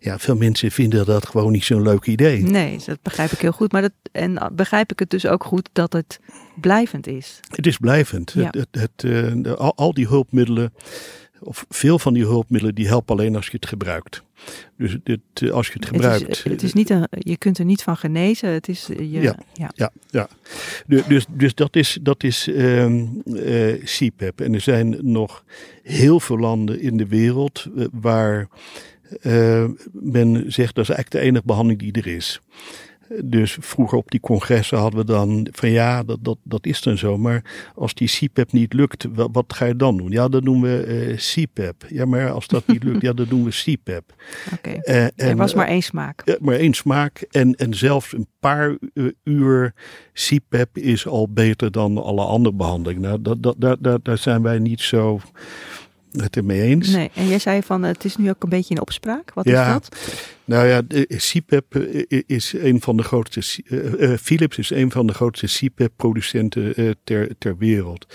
[0.00, 2.42] Ja, veel mensen vinden dat gewoon niet zo'n leuk idee.
[2.42, 3.72] Nee, dat begrijp ik heel goed.
[3.72, 6.20] Maar dat, en begrijp ik het dus ook goed dat het
[6.60, 7.40] blijvend is.
[7.48, 8.32] Het is blijvend.
[8.32, 8.50] Ja.
[8.50, 10.72] Het, het, uh, al, al die hulpmiddelen
[11.42, 14.22] of veel van die hulpmiddelen die helpen alleen als je het gebruikt.
[14.76, 16.26] Dus dit, eh, als je het gebruikt.
[16.26, 18.48] Het is, het is niet een, je kunt er niet van genezen.
[18.48, 19.70] Het is je, ja, ja.
[19.74, 20.28] ja, ja.
[20.86, 24.40] Dus, dus dat is, dat is um, uh, CPAP.
[24.40, 25.44] En er zijn nog
[25.82, 28.48] heel veel landen in de wereld uh, waar
[29.22, 32.40] uh, men zegt dat is eigenlijk de enige behandeling die er is.
[33.24, 36.98] Dus vroeger op die congressen hadden we dan van ja, dat, dat, dat is dan
[36.98, 37.18] zo.
[37.18, 40.10] Maar als die CPAP niet lukt, wat, wat ga je dan doen?
[40.10, 41.84] Ja, dan doen we uh, CPAP.
[41.88, 44.14] Ja, maar als dat niet lukt, ja, dan doen we CPAP.
[44.52, 45.10] Oké, okay.
[45.16, 46.22] uh, er was maar één smaak.
[46.24, 47.26] Uh, maar één smaak.
[47.30, 48.78] En, en zelfs een paar
[49.24, 49.74] uur
[50.12, 53.02] CPAP is al beter dan alle andere behandelingen.
[53.02, 55.20] Nou, dat, dat, daar, daar, daar zijn wij niet zo
[56.12, 56.88] het ermee eens.
[56.88, 59.34] Nee, en jij zei van het is nu ook een beetje in opspraak.
[59.34, 59.96] Wat ja, is dat?
[60.44, 60.82] Nou ja,
[61.16, 61.76] CPAP
[62.26, 67.30] is een van de grootste, uh, Philips is een van de grootste CPAP-producenten uh, ter,
[67.38, 68.06] ter wereld.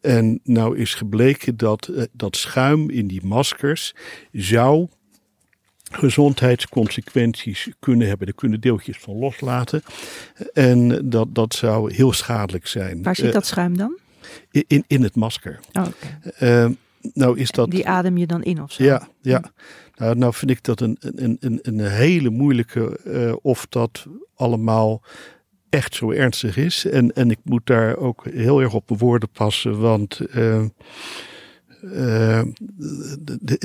[0.00, 3.94] En nou is gebleken dat uh, dat schuim in die maskers
[4.32, 4.88] zou
[5.92, 8.26] gezondheidsconsequenties kunnen hebben.
[8.26, 9.82] Er kunnen deeltjes van loslaten.
[10.52, 13.02] En dat, dat zou heel schadelijk zijn.
[13.02, 13.98] Waar zit dat schuim dan?
[14.50, 15.60] In, in het masker.
[15.72, 16.32] Oh, okay.
[16.38, 16.72] Ehm,
[17.14, 17.70] nou is dat...
[17.70, 18.84] Die adem je dan in of zo?
[18.84, 19.42] Ja, ja.
[19.94, 25.02] Nou, nou vind ik dat een, een, een, een hele moeilijke uh, of dat allemaal
[25.68, 26.84] echt zo ernstig is.
[26.84, 30.64] En, en ik moet daar ook heel erg op mijn woorden passen, want uh,
[31.82, 32.42] uh,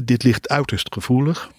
[0.04, 1.52] dit ligt uiterst gevoelig.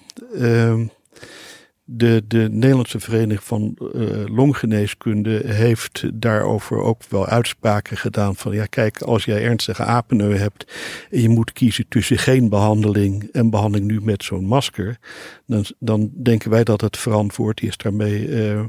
[1.90, 8.36] De, de Nederlandse Vereniging van uh, Longgeneeskunde heeft daarover ook wel uitspraken gedaan.
[8.36, 10.72] Van ja, kijk, als jij ernstige apneu hebt
[11.10, 14.98] en je moet kiezen tussen geen behandeling en behandeling nu met zo'n masker,
[15.46, 18.64] dan, dan denken wij dat het verantwoord is daarmee uh,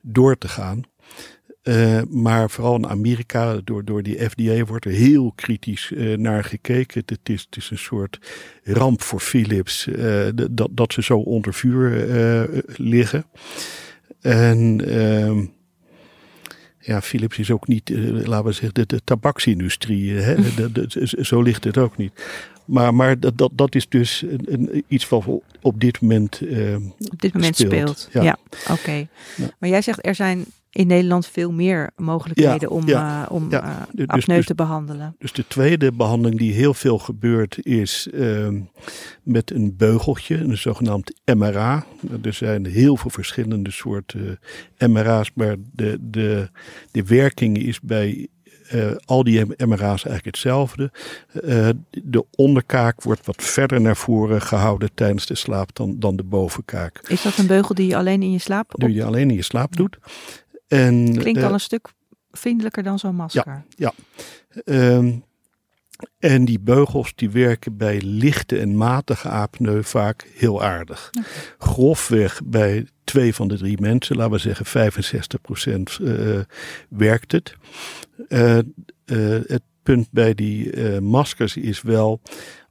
[0.00, 0.82] door te gaan.
[1.62, 6.44] Uh, maar vooral in Amerika, door, door die FDA, wordt er heel kritisch uh, naar
[6.44, 7.02] gekeken.
[7.06, 8.18] Het is, het is een soort
[8.64, 12.06] ramp voor Philips uh, dat, dat ze zo onder vuur
[12.76, 13.26] liggen.
[14.20, 15.44] En ehm,
[16.78, 17.90] ja, Philips is ook niet,
[18.24, 20.12] laten we zeggen, de, de tabaksindustrie.
[20.12, 20.36] Hè?
[21.24, 22.12] zo ligt het ook niet.
[22.64, 25.24] Maar, maar dat, dat, dat is dus een, een, iets wat
[25.60, 28.08] op dit moment, uh, op dit moment speelt.
[28.12, 28.38] Ja,
[28.70, 29.08] oké.
[29.58, 33.86] Maar jij zegt er zijn in Nederland veel meer mogelijkheden om, ja, uh, om ja.
[33.94, 35.16] Uh, dus, dus, te behandelen.
[35.18, 38.48] Dus de tweede behandeling die heel veel gebeurt is uh,
[39.22, 41.84] met een beugeltje, een zogenaamd MRA.
[42.22, 44.38] Er zijn heel veel verschillende soorten
[44.78, 46.50] MRA's, maar de, de,
[46.90, 48.28] de werking is bij
[48.74, 50.90] uh, al die MRA's eigenlijk hetzelfde.
[51.44, 56.22] Uh, de onderkaak wordt wat verder naar voren gehouden tijdens de slaap dan, dan de
[56.22, 57.00] bovenkaak.
[57.08, 59.42] Is dat een beugel die je alleen in je slaap Die je alleen in je
[59.42, 59.98] slaap doet.
[60.72, 61.88] En, Klinkt uh, al een stuk
[62.30, 63.64] vriendelijker dan zo'n masker.
[63.68, 63.92] Ja,
[64.64, 64.94] ja.
[64.96, 65.24] Um,
[66.18, 71.10] en die beugels die werken bij lichte en matige apneu vaak heel aardig.
[71.18, 71.30] Okay.
[71.58, 74.92] Grofweg bij twee van de drie mensen, laten we zeggen
[75.98, 76.40] 65% uh,
[76.88, 77.54] werkt het.
[78.28, 78.58] Uh,
[79.06, 82.20] uh, het punt bij die maskers is wel,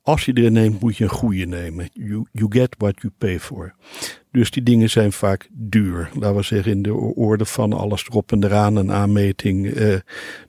[0.01, 1.89] als je er neemt moet je een goede nemen.
[1.93, 3.75] You, you get what you pay for.
[4.31, 6.09] Dus die dingen zijn vaak duur.
[6.13, 8.75] Laten we zeggen in de orde van alles erop en eraan.
[8.75, 9.95] Een aanmeting eh,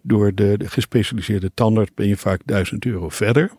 [0.02, 3.50] door de, de, gespecialiseerde tandarts ben je vaak 1000 euro verder.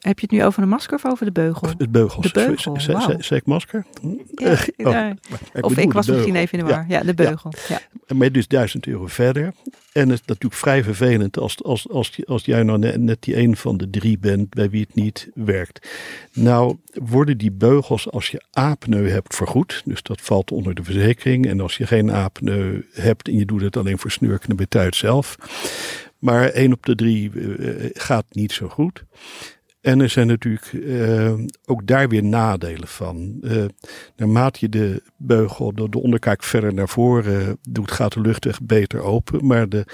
[0.00, 1.68] Heb je het nu over een masker of over de beugel?
[1.78, 2.22] Het beugel.
[2.22, 2.80] De beugel,
[3.18, 3.86] Zeg ik masker?
[4.34, 5.10] Ja, oh,
[5.52, 6.84] ik of ik was misschien even in de war.
[6.88, 7.52] Ja, ja de beugel.
[7.68, 7.80] Ja.
[8.06, 8.14] ja.
[8.14, 9.52] Maar dus 1000 euro verder.
[9.92, 13.36] En het is natuurlijk vrij vervelend als, als, als, als jij nou net, net die
[13.36, 15.88] een van de drie bent bij wie het niet werkt.
[16.32, 19.82] Nou worden die beugels als je apneu hebt vergoed.
[19.84, 21.46] Dus dat valt onder de verzekering.
[21.46, 24.94] En als je geen apneu hebt en je doet het alleen voor snurken, dan ben
[24.94, 25.36] zelf.
[26.18, 29.04] Maar één op de drie uh, gaat niet zo goed.
[29.80, 31.32] En er zijn natuurlijk uh,
[31.64, 33.38] ook daar weer nadelen van.
[33.42, 33.64] Uh,
[34.16, 39.00] naarmate je de beugel, de, de onderkaak verder naar voren doet, gaat de luchtweg beter
[39.02, 39.46] open.
[39.46, 39.84] Maar de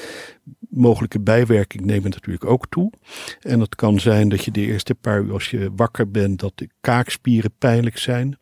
[0.71, 2.93] mogelijke bijwerking neemt natuurlijk ook toe.
[3.41, 6.53] En dat kan zijn dat je de eerste paar uur als je wakker bent, dat
[6.55, 8.39] de kaakspieren pijnlijk zijn.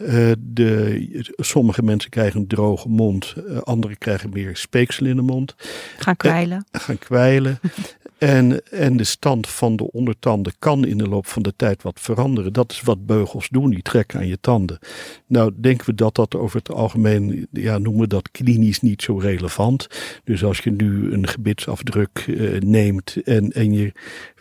[0.00, 5.54] Uh, de, sommige mensen krijgen een droge mond, anderen krijgen meer speeksel in de mond.
[5.98, 6.64] Gaan kwijlen.
[6.72, 7.58] gaan kwijlen.
[8.20, 12.00] En, en de stand van de ondertanden kan in de loop van de tijd wat
[12.00, 12.52] veranderen.
[12.52, 14.78] Dat is wat beugels doen, die trekken aan je tanden.
[15.26, 19.16] Nou, denken we dat dat over het algemeen, ja, noemen we dat klinisch niet zo
[19.16, 19.86] relevant.
[20.24, 21.28] Dus als je nu een
[21.66, 23.92] uh, neemt en, en je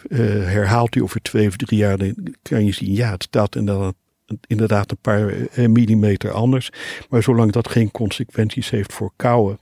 [0.08, 3.56] uh, herhaalt die over twee of drie jaar, dan kan je zien, ja, het staat
[3.56, 3.96] inderdaad
[4.48, 6.72] inderdaad een paar eh, millimeter anders.
[7.10, 9.60] Maar zolang dat geen consequenties heeft voor kouwen,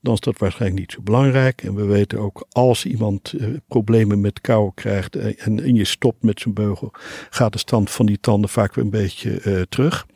[0.00, 1.62] dan is dat waarschijnlijk niet zo belangrijk.
[1.62, 3.34] En we weten ook als iemand
[3.68, 6.92] problemen met kou krijgt en, en, je stopt met zijn beugel,
[7.30, 10.06] gaat de stand van die tanden vaak weer een beetje terug.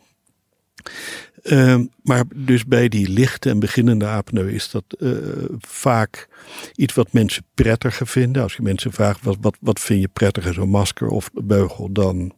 [1.43, 5.19] Uh, maar dus bij die lichte en beginnende apneu is dat uh,
[5.59, 6.29] vaak
[6.75, 8.43] iets wat mensen prettiger vinden.
[8.43, 12.33] Als je mensen vraagt wat, wat, wat vind je prettiger, zo'n masker of beugel, dan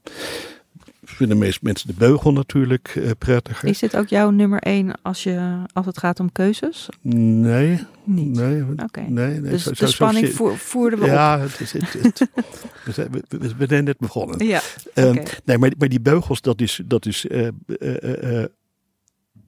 [1.05, 3.69] vinden de meeste mensen de beugel natuurlijk uh, prettiger.
[3.69, 6.89] Is dit ook jouw nummer één als, je, als het gaat om keuzes?
[7.01, 7.87] Nee.
[8.05, 8.37] Niet?
[8.37, 8.65] Nee.
[8.77, 9.05] Okay.
[9.05, 11.43] nee, nee dus zo, de spanning zo, voer, voerden we ja, op?
[11.43, 12.19] Het is, het, het,
[12.85, 14.47] we, zijn, we, we, zijn net begonnen.
[14.47, 14.61] Ja,
[14.95, 15.09] okay.
[15.09, 17.49] um, nee, maar, maar die beugels, dat is, dat is uh,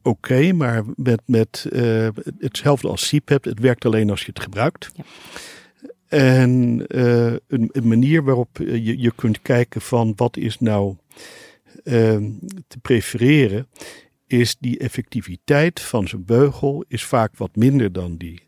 [0.04, 1.66] oké, okay, maar met, met
[2.38, 4.90] hetzelfde als CPAP, het werkt alleen als je het gebruikt.
[4.94, 5.04] Ja.
[6.08, 10.96] En een, een, manier waarop je, je kunt kijken van wat is nou
[11.84, 12.30] Ehm,
[12.68, 13.66] te prefereren,
[14.26, 18.42] is die effectiviteit van zijn beugel is vaak wat minder dan die,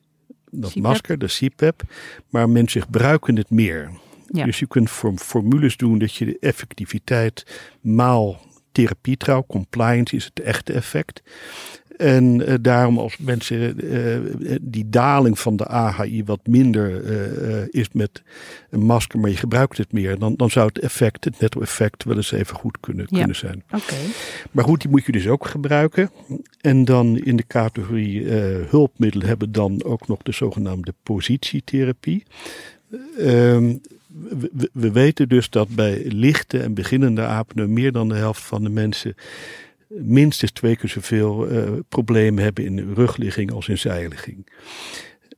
[0.51, 1.83] dat masker, de CPAP,
[2.29, 3.91] maar mensen gebruiken het meer.
[4.27, 4.45] Ja.
[4.45, 7.47] Dus je kunt formules doen dat je de effectiviteit
[7.81, 8.41] maal
[8.77, 11.23] therapie trouw, compliance is het echte effect.
[11.97, 17.89] En uh, daarom als mensen uh, die daling van de AHI wat minder uh, is
[17.93, 18.23] met
[18.71, 22.05] een masker, maar je gebruikt het meer, dan, dan zou het effect, het netto effect,
[22.05, 23.17] wel eens even goed kunnen, ja.
[23.17, 23.63] kunnen zijn.
[23.67, 23.99] Okay.
[24.51, 26.11] Maar goed, die moet je dus ook gebruiken.
[26.61, 28.29] En dan in de categorie
[28.69, 32.25] hulpmiddelen hebben dan ook nog de zogenaamde positietherapie.
[33.19, 33.75] Ehm,
[34.23, 38.63] we, we, weten dus dat bij lichte en beginnende apneu meer dan de helft van
[38.63, 39.15] de mensen
[39.89, 44.47] minstens twee keer zoveel uh, problemen hebben in rugligging als in zijligging.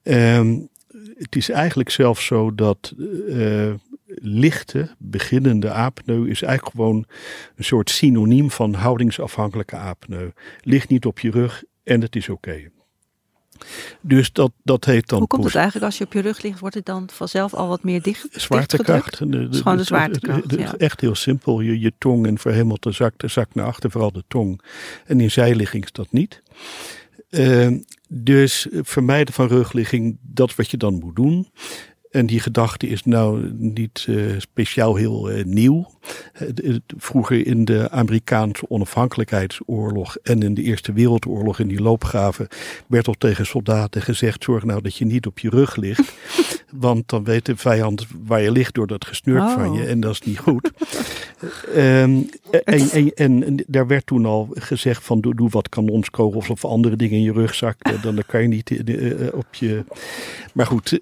[0.03, 0.69] Um,
[1.17, 3.75] het is eigenlijk zelfs zo dat uh,
[4.15, 7.07] lichte, beginnende apneu is eigenlijk gewoon
[7.57, 10.31] een soort synoniem van houdingsafhankelijke apneu.
[10.61, 12.71] Ligt niet op je rug en het is oké.
[14.01, 15.19] Dus dat, dat heet dan.
[15.19, 17.69] Hoe komt het eigenlijk als je op je rug ligt, wordt het dan vanzelf al
[17.69, 18.27] wat meer dicht?
[18.31, 19.19] Zwaartekracht.
[19.19, 20.55] De, de, gewoon de zwaartekracht.
[20.57, 20.75] Ja.
[20.77, 21.61] Echt heel simpel.
[21.61, 24.61] Je, je tong en verhemelde zak, de zak naar achter, vooral de tong.
[25.07, 26.43] En in zijligging is dat niet.
[27.31, 27.69] Uh,
[28.09, 31.49] dus vermijden van rugligging, dat is wat je dan moet doen.
[32.11, 35.91] En die gedachte is nou niet uh, speciaal heel uh, nieuw.
[36.97, 42.49] Vroeger in de Amerikaanse onafhankelijkheidsoorlog en in de Eerste Wereldoorlog in die loopgraven
[42.87, 46.13] werd al tegen soldaten gezegd: zorg nou dat je niet op je rug ligt.
[46.73, 49.55] want dan weet de vijand waar je ligt door dat gesnurk oh.
[49.55, 50.71] van je en dat is niet goed.
[51.77, 52.29] um,
[52.65, 56.97] en, en, en, daar werd toen al gezegd van doe, doe wat kanonskogels of andere
[56.97, 58.03] dingen in je rugzak.
[58.03, 59.85] Dan, dan kan je niet uh, op je...
[60.53, 60.99] Maar goed,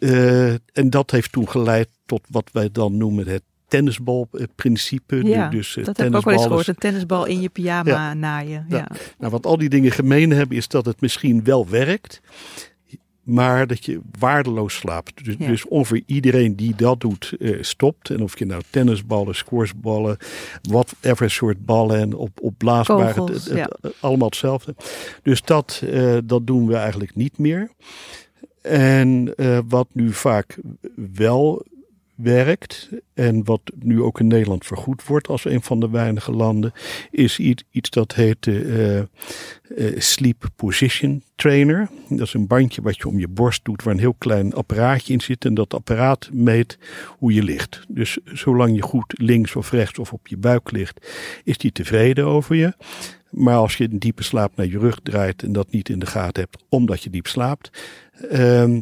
[0.00, 5.24] uh, en dat heeft toen geleid tot wat wij dan noemen het tennisbalprincipe.
[5.24, 6.68] Ja, dus, dat heb ik ook wel eens gehoord.
[6.68, 8.66] Een tennisbal in je pyjama ja, naaien.
[8.68, 8.88] Ja.
[9.18, 12.20] Nou, wat al die dingen gemeen hebben is dat het misschien wel werkt
[13.30, 15.24] maar dat je waardeloos slaapt.
[15.24, 18.10] Dus, dus ongeveer iedereen die dat doet, uh, stopt.
[18.10, 20.16] En of je nou tennisballen, squashballen,
[20.62, 24.74] whatever soort ballen en op, op blaasbare, het, het, allemaal hetzelfde.
[25.22, 27.70] Dus dat, uh, dat doen we eigenlijk niet meer.
[28.62, 30.58] En uh, wat nu vaak
[31.14, 31.66] wel
[32.22, 36.72] werkt en wat nu ook in Nederland vergoed wordt als een van de weinige landen,
[37.10, 39.04] is iets, dat heet uh, uh,
[39.96, 41.88] Sleep Position Trainer.
[42.08, 45.12] Dat is een bandje wat je om je borst doet waar een heel klein apparaatje
[45.12, 47.84] in zit en dat apparaat meet hoe je ligt.
[47.88, 51.06] Dus zolang je goed links of rechts of op je buik ligt,
[51.44, 52.72] is die tevreden over je.
[53.30, 56.06] Maar als je een diepe slaap naar je rug draait en dat niet in de
[56.06, 57.70] gaten hebt omdat je diep slaapt,
[58.32, 58.78] uh,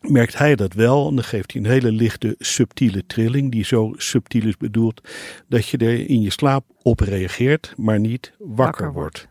[0.00, 1.08] merkt hij dat wel.
[1.08, 5.08] En dan geeft hij een hele lichte, subtiele trilling, die zo subtiel is bedoeld
[5.48, 9.28] dat je er in je slaap op reageert, maar niet wakker, wordt.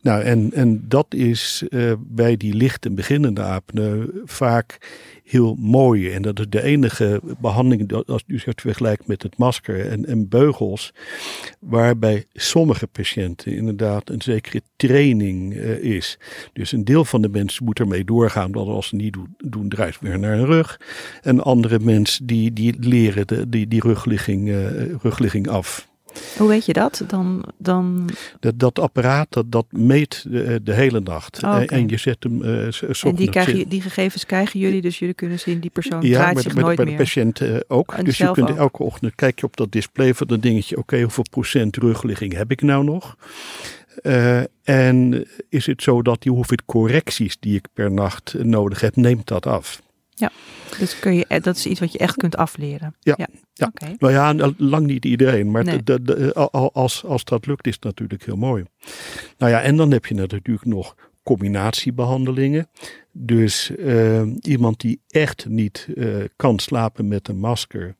[0.00, 4.78] Nou, en, en dat is uh, bij die lichte beginnende apneu vaak
[5.24, 6.10] heel mooi.
[6.10, 10.28] En dat is de enige behandeling, als u het vergelijkt met het masker en, en
[10.28, 10.92] beugels,
[11.60, 16.18] waarbij sommige patiënten inderdaad een zekere training uh, is.
[16.52, 19.68] Dus een deel van de mensen moet ermee doorgaan, dat als ze niet doen, doen
[19.68, 20.80] draait weer naar hun rug.
[21.22, 25.92] En andere mensen die, die leren de, die, die rugligging, uh, rugligging af.
[26.38, 27.04] Hoe weet je dat?
[27.06, 28.08] Dan, dan...
[28.40, 31.42] Dat, dat apparaat dat, dat meet de, de hele nacht.
[31.42, 35.38] Oh, en, je zet hem uh, En die, die gegevens krijgen jullie, dus jullie kunnen
[35.38, 36.96] zien die persoon ja, draait zich nooit bij meer.
[36.96, 37.92] bij de patiënt uh, ook.
[37.92, 38.56] En dus je kunt ook.
[38.56, 40.76] elke ochtend kijk je op dat display van dat dingetje.
[40.76, 43.16] Oké, okay, hoeveel procent rugligging heb ik nou nog?
[44.02, 48.96] Uh, en is het zo dat die hoeveel correcties die ik per nacht nodig heb,
[48.96, 49.82] neemt dat af.
[50.14, 50.30] Ja,
[50.78, 52.94] dus kun je, dat is iets wat je echt kunt afleren.
[53.00, 53.28] Ja, ja.
[53.52, 53.72] ja.
[53.98, 56.32] nou ja, lang niet iedereen, maar de, de,
[56.72, 58.64] als, als dat lukt is het natuurlijk heel mooi.
[59.38, 62.68] Nou ja, en dan heb je natuurlijk nog combinatiebehandelingen.
[63.12, 67.96] Dus uh, iemand die echt niet uh, kan slapen met een masker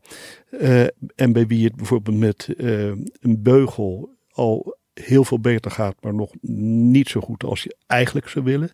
[0.50, 0.82] uh,
[1.14, 2.48] en bij wie het bijvoorbeeld met
[3.20, 8.28] een beugel al heel veel beter gaat, maar nog niet zo goed als je eigenlijk
[8.28, 8.72] zou willen,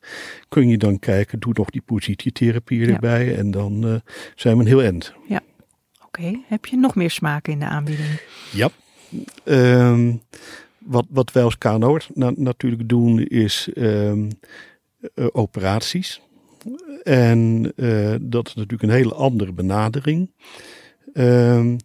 [0.48, 3.94] kun je dan kijken, doe nog die positietherapie erbij en dan uh,
[4.34, 5.14] zijn we een heel eind.
[5.28, 5.40] Ja,
[6.04, 6.40] oké.
[6.46, 8.20] Heb je nog meer smaken in de aanbieding?
[8.52, 8.68] Ja.
[9.44, 10.22] Um,
[10.78, 14.28] wat, wat wij als KNO na, natuurlijk doen is um,
[15.14, 16.20] uh, operaties.
[17.02, 20.30] En uh, dat is natuurlijk een hele andere benadering.
[21.14, 21.76] Um,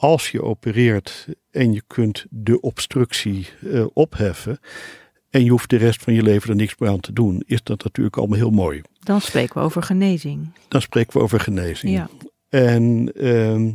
[0.00, 4.58] als je opereert en je kunt de obstructie uh, opheffen
[5.30, 7.62] en je hoeft de rest van je leven er niks meer aan te doen, is
[7.62, 8.82] dat natuurlijk allemaal heel mooi.
[9.00, 10.52] Dan spreken we over genezing.
[10.68, 11.92] Dan spreken we over genezing.
[11.92, 12.08] Ja.
[12.48, 13.72] En uh,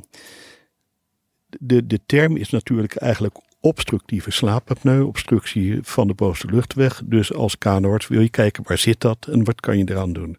[1.60, 7.02] de, de term is natuurlijk eigenlijk obstructieve slaapapneu, obstructie van de bovenste luchtweg.
[7.06, 10.38] Dus als kanoarts wil je kijken waar zit dat en wat kan je eraan doen.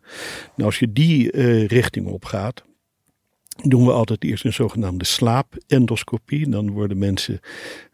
[0.54, 2.64] Nou, als je die uh, richting opgaat,
[3.62, 6.48] doen we altijd eerst een zogenaamde slaapendoscopie.
[6.48, 7.40] Dan worden mensen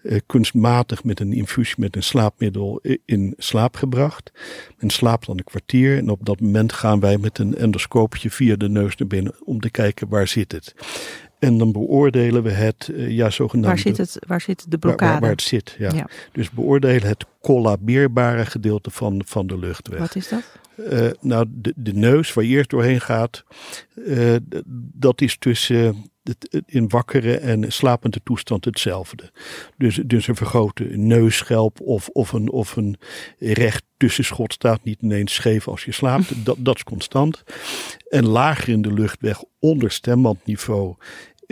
[0.02, 4.32] eh, kunstmatig met een infusie met een slaapmiddel in slaap gebracht.
[4.78, 8.56] Men slaapt dan een kwartier en op dat moment gaan wij met een endoscoopje via
[8.56, 10.74] de neus naar binnen om te kijken waar zit het.
[11.42, 13.68] En dan beoordelen we het, uh, ja, zogenaamde...
[13.68, 15.10] Waar zit, het, waar zit de blokkade?
[15.12, 15.92] Waar, waar het zit, ja.
[15.92, 16.08] ja.
[16.32, 19.98] Dus beoordelen het collabeerbare gedeelte van, van de luchtweg.
[19.98, 20.42] Wat is dat?
[20.76, 23.44] Uh, nou, de, de neus waar je eerst doorheen gaat,
[23.94, 24.36] uh,
[24.92, 29.30] dat is tussen het, in wakkere en slapende toestand hetzelfde.
[29.76, 32.96] Dus, dus een vergrote neusschelp of, of, een, of een
[33.38, 36.32] recht tussenschot staat niet ineens scheef als je slaapt.
[36.44, 37.42] Dat, dat is constant.
[38.08, 40.94] En lager in de luchtweg, onder stembandniveau,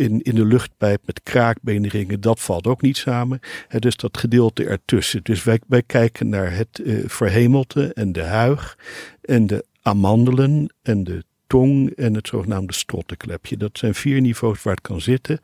[0.00, 3.40] in, in de luchtpijp met kraakbeneringen, dat valt ook niet samen.
[3.68, 5.22] Het is dat gedeelte ertussen.
[5.22, 8.78] Dus wij, wij kijken naar het uh, verhemelte en de huig
[9.22, 13.57] en de amandelen en de tong en het zogenaamde strottenklepje.
[13.57, 15.40] Dat zijn vier niveaus waar het kan zitten.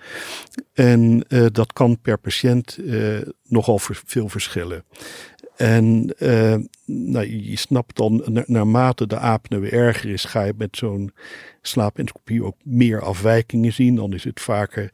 [0.73, 4.85] En uh, dat kan per patiënt uh, nogal veel verschillen.
[5.57, 6.55] En uh,
[6.85, 11.13] nou, je snapt dan, naarmate de apneu erger is, ga je met zo'n
[11.63, 13.95] slaapendoscopie ook meer afwijkingen zien.
[13.95, 14.93] Dan is het vaker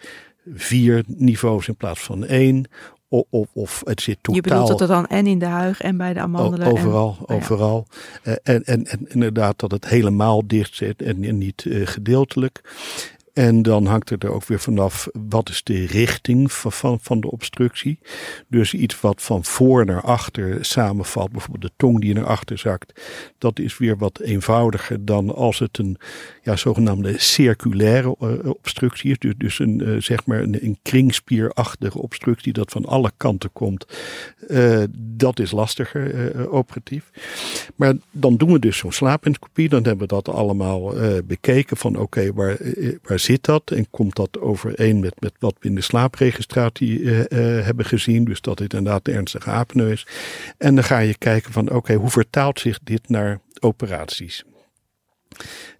[0.54, 2.64] vier niveaus in plaats van één.
[3.08, 4.34] Of, of, het zit totaal...
[4.34, 6.66] Je bedoelt dat het dan en in de huig en bij de amandelen...
[6.66, 7.86] Overal, en, overal.
[8.24, 12.60] Oh en, en, en inderdaad dat het helemaal dicht zit en, en niet uh, gedeeltelijk.
[13.32, 17.20] En dan hangt het er ook weer vanaf wat is de richting van, van, van
[17.20, 17.98] de obstructie.
[18.48, 23.00] Dus iets wat van voor naar achter samenvalt, bijvoorbeeld de tong die naar achter zakt,
[23.38, 25.96] dat is weer wat eenvoudiger dan als het een
[26.42, 29.18] ja, zogenaamde circulaire uh, obstructie is.
[29.18, 33.86] Dus, dus een, uh, zeg maar een, kringspierachtige obstructie dat van alle kanten komt.
[34.48, 37.10] Uh, dat is lastiger operatief.
[37.76, 39.68] Maar dan doen we dus zo'n slaapendoscopie.
[39.68, 42.56] Dan hebben we dat allemaal bekeken van oké, waar,
[43.02, 43.70] waar zit dat?
[43.70, 47.26] En komt dat overeen met, met wat we in de slaapregistratie uh, uh,
[47.64, 48.24] hebben gezien?
[48.24, 50.06] Dus dat dit inderdaad de ernstige apneu is.
[50.58, 54.44] En dan ga je kijken van oké, hoe vertaalt zich dit naar operaties?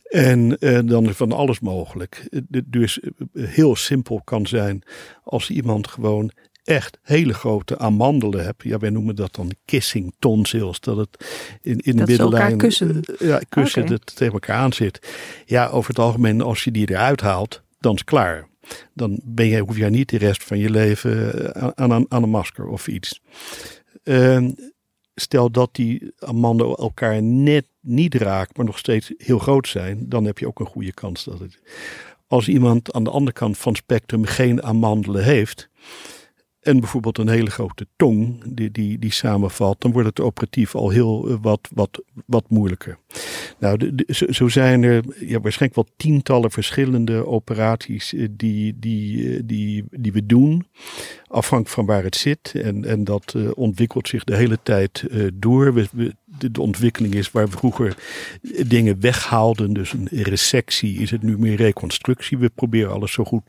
[0.03, 2.29] En uh, dan is van alles mogelijk.
[2.65, 3.01] Dus
[3.33, 4.83] heel simpel kan zijn
[5.25, 6.33] als iemand gewoon
[6.65, 8.63] echt hele grote amandelen hebt.
[8.63, 10.81] Ja, wij noemen dat dan kissing tonsils.
[10.81, 11.25] Dat het
[11.63, 12.57] in, in dat de middellijn.
[12.57, 13.01] kussen.
[13.19, 13.97] Ja, kussen okay.
[13.97, 15.09] dat tegen elkaar aan zit.
[15.47, 18.49] Ja, over het algemeen, als je die eruit haalt, dan is het klaar.
[18.95, 22.31] Dan ben je, hoef je niet de rest van je leven aan, aan, aan een
[22.31, 23.21] masker of iets.
[24.05, 24.49] Uh,
[25.15, 30.25] stel dat die amanden elkaar net niet raakt, maar nog steeds heel groot zijn, dan
[30.25, 31.59] heb je ook een goede kans dat het.
[32.27, 35.69] Als iemand aan de andere kant van het spectrum geen amandelen heeft,
[36.63, 40.91] en bijvoorbeeld een hele grote tong die, die, die samenvalt, dan wordt het operatief al
[40.91, 42.99] heel uh, wat, wat, wat moeilijker.
[43.59, 49.85] Nou, zo, zijn er ja, waarschijnlijk wel tientallen verschillende operaties uh, die, die, uh, die,
[49.91, 50.67] die we doen,
[51.27, 52.53] afhankelijk van waar het zit.
[52.55, 55.75] En, en dat ontwikkelt zich de hele tijd door.
[55.75, 56.15] We,
[56.51, 57.97] de, ontwikkeling is waar we vroeger
[58.67, 59.73] dingen weghaalden.
[59.73, 62.39] Dus een resectie is het nu meer reconstructie.
[62.39, 63.43] We proberen alles zo goed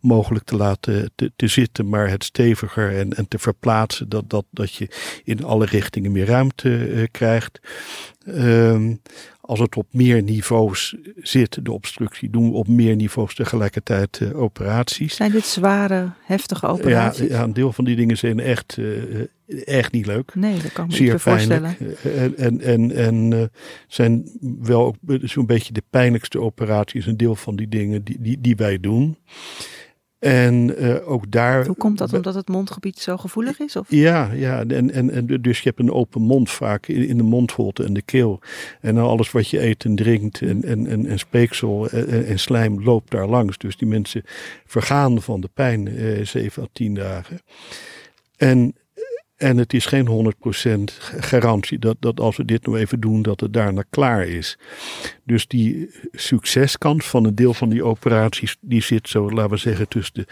[0.00, 4.08] mogelijk te laten te, te zitten, maar het steviger en, en te verplaatsen.
[4.08, 4.88] Dat, dat, dat je
[5.24, 7.60] in alle richtingen meer ruimte uh, krijgt.
[8.26, 9.00] Um,
[9.46, 14.40] als het op meer niveaus zit, de obstructie, doen we op meer niveaus tegelijkertijd uh,
[14.40, 15.16] operaties.
[15.16, 17.28] Zijn dit zware, heftige operaties?
[17.28, 19.26] Ja, ja, een deel van die dingen zijn echt, uh,
[19.64, 20.34] echt niet leuk.
[20.34, 21.76] Nee, dat kan me Zeer voorstellen.
[22.02, 23.42] En, en, en, en uh,
[23.88, 24.30] zijn
[24.60, 28.56] wel ook zo'n beetje de pijnlijkste operaties, een deel van die dingen die, die, die
[28.56, 29.16] wij doen.
[30.24, 31.66] En uh, ook daar.
[31.66, 32.12] Hoe komt dat?
[32.12, 33.76] Omdat het mondgebied zo gevoelig is?
[33.76, 33.86] Of?
[33.88, 37.22] Ja, ja en, en, en dus je hebt een open mond vaak in, in de
[37.22, 38.40] mondholte en de keel.
[38.80, 42.84] En alles wat je eet en drinkt en, en, en, en speeksel en, en, slijm
[42.84, 43.58] loopt daar langs.
[43.58, 44.22] Dus die mensen
[44.66, 47.40] vergaan van de pijn uh, 7 à 10 dagen.
[48.36, 48.74] En
[49.44, 50.34] en het is geen
[50.88, 54.58] 100% garantie dat, dat als we dit nou even doen, dat het daarna klaar is.
[55.24, 59.88] Dus die succeskans van een deel van die operaties, die zit zo, laten we zeggen,
[59.88, 60.24] tussen de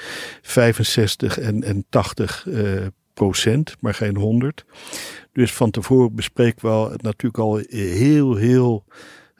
[0.42, 4.64] 65 en, en 80 uh, procent, maar geen 100.
[5.32, 8.84] Dus van tevoren bespreken we natuurlijk al heel, heel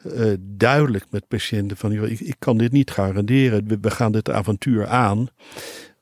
[0.06, 3.68] uh, duidelijk met patiënten van, ik, ik kan dit niet garanderen.
[3.68, 5.28] We, we gaan dit avontuur aan.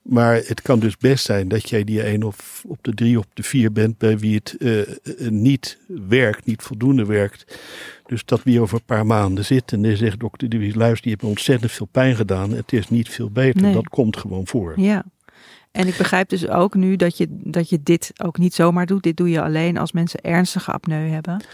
[0.02, 3.26] Maar het kan dus best zijn dat jij die een of op de drie op
[3.34, 4.82] de vier bent bij wie het uh,
[5.28, 5.78] niet
[6.08, 7.58] werkt, niet voldoende werkt.
[8.06, 11.04] Dus dat we over een paar maanden zitten en dan zegt dokter de Vries, luister,
[11.04, 12.50] je hebt me ontzettend veel pijn gedaan.
[12.50, 13.62] Het is niet veel beter.
[13.62, 13.74] Nee.
[13.74, 14.80] Dat komt gewoon voor.
[14.80, 15.04] Ja.
[15.72, 19.02] En ik begrijp dus ook nu dat je, dat je dit ook niet zomaar doet.
[19.02, 21.44] Dit doe je alleen als mensen ernstige apneu hebben.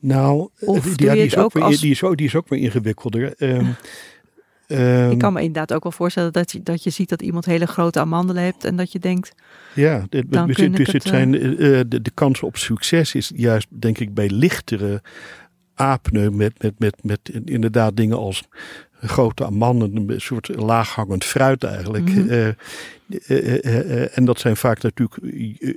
[0.00, 1.80] Nou, die, ja, die, is ook, ook als...
[1.80, 3.34] die, is ook, die is ook weer ingewikkelder.
[3.38, 3.76] Um,
[4.68, 7.44] Um, ik kan me inderdaad ook wel voorstellen dat je, dat je ziet dat iemand
[7.44, 9.34] hele grote amandelen heeft en dat je denkt.
[9.74, 13.66] Ja, dit, dan dus, dus het, zijn, uh, de, de kans op succes is juist,
[13.70, 15.02] denk ik, bij lichtere
[15.74, 18.42] apneu met, met, met, met inderdaad dingen als
[19.00, 22.08] grote amanden, een soort laaghangend fruit eigenlijk.
[22.08, 22.30] Mm -hmm.
[22.30, 22.48] uh,
[23.08, 25.18] uh, uh, en dat zijn vaak natuurlijk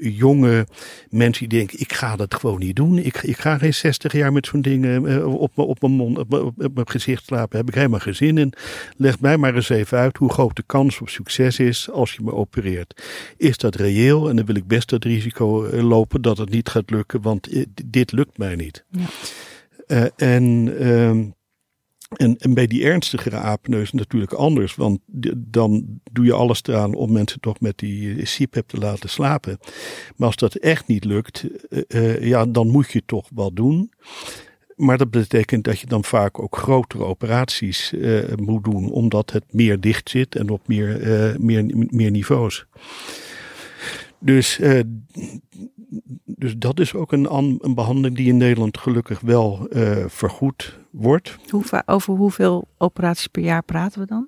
[0.01, 0.67] jonge
[1.09, 2.97] mensen die denken, ik ga dat gewoon niet doen.
[2.97, 6.74] Ik, ik ga geen 60 jaar met zo'n ding op, op, mijn mond, op, op,
[6.74, 7.57] mijn gezicht slapen.
[7.57, 8.53] Heb ik helemaal geen zin in.
[8.97, 12.24] Leg mij maar eens even uit hoe groot de kans op succes is als je
[12.24, 13.03] me opereert.
[13.38, 14.30] Is dat reëel?
[14.30, 18.11] En dan wil ik best het risico lopen dat het niet gaat lukken, want dit
[18.11, 18.86] lukt mij niet.
[19.88, 20.09] Ja.
[20.15, 20.43] en...
[20.84, 21.38] Uh,
[22.10, 24.99] en, en bij die ernstigere apneus natuurlijk anders, want
[25.38, 29.60] dan doe je alles eraan om mensen toch met die CPAP te laten slapen.
[30.16, 33.91] Maar als dat echt niet lukt, uh, uh, ja, dan moet je toch wat doen.
[34.76, 37.93] Maar dat betekent dat je dan vaak ook grotere operaties
[38.36, 42.66] moet doen, omdat het meer dicht zit en op meer, meer, meer niveaus.
[44.20, 44.60] Dus
[46.40, 51.38] dus dat is ook een, een behandeling die in Nederland gelukkig wel uh, vergoed wordt.
[51.50, 54.28] Hoe, over hoeveel operaties per jaar praten we dan?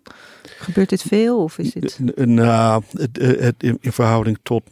[0.57, 1.99] Gebeurt dit veel of is dit?
[2.25, 4.63] Nou, het, het, in verhouding tot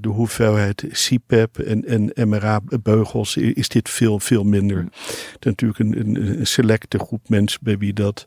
[0.00, 1.84] de hoeveelheid CPAP en,
[2.14, 4.78] en MRA-beugels is dit veel, veel minder.
[4.78, 4.90] Hmm.
[5.32, 8.26] Het is natuurlijk een, een, selecte groep mensen bij wie dat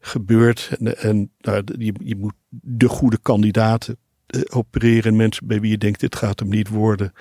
[0.00, 0.70] gebeurt.
[0.78, 3.96] En, en nou, je, je moet de goede kandidaten
[4.48, 5.16] opereren.
[5.16, 7.12] Mensen bij wie je denkt, dit gaat hem niet worden.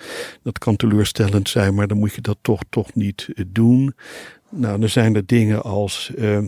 [0.44, 3.96] Dat kan teleurstellend zijn, maar dan moet je dat toch, toch niet uh, doen.
[4.50, 6.12] Nou, dan zijn er dingen als...
[6.18, 6.40] Uh,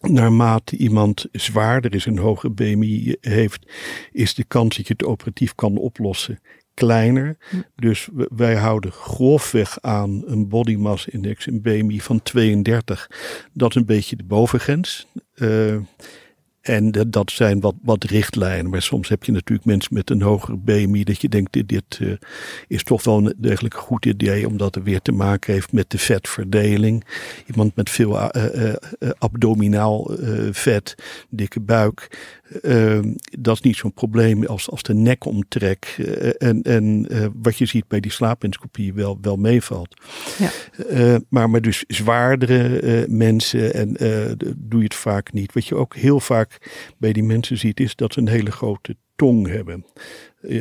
[0.00, 3.72] naarmate iemand zwaarder is, een hoge BMI heeft,
[4.12, 6.38] is de kans dat je het operatief kan oplossen
[6.76, 7.36] kleiner.
[7.50, 7.56] Hm.
[7.74, 13.10] Dus wij houden grofweg aan een body mass index, een BMI van 32.
[13.52, 15.06] Dat is een beetje de bovengrens.
[15.34, 15.76] Uh,
[16.66, 18.70] en dat zijn wat, wat richtlijnen.
[18.70, 21.04] Maar soms heb je natuurlijk mensen met een hogere BMI.
[21.04, 22.12] Dat je denkt, dit, dit uh,
[22.68, 24.46] is toch wel een degelijk goed idee.
[24.46, 27.04] Omdat het weer te maken heeft met de vetverdeling.
[27.46, 30.10] Iemand met veel uh, uh, abdominaal
[30.50, 30.94] vet,
[31.30, 32.08] dikke buik.
[32.62, 35.84] Ehm, dat is niet zo'n probleem als, als de nekomtrek.
[36.38, 37.06] en en
[37.42, 40.00] wat je ziet bij die slaapendoscopie wel, wel meevalt.
[40.38, 40.50] Ja.
[41.28, 43.92] maar, maar dus zwaardere mensen en
[44.56, 45.52] doe je het vaak niet.
[45.52, 46.58] Wat je ook heel vaak
[46.98, 49.84] bij die mensen ziet, is dat ze een hele grote tong hebben.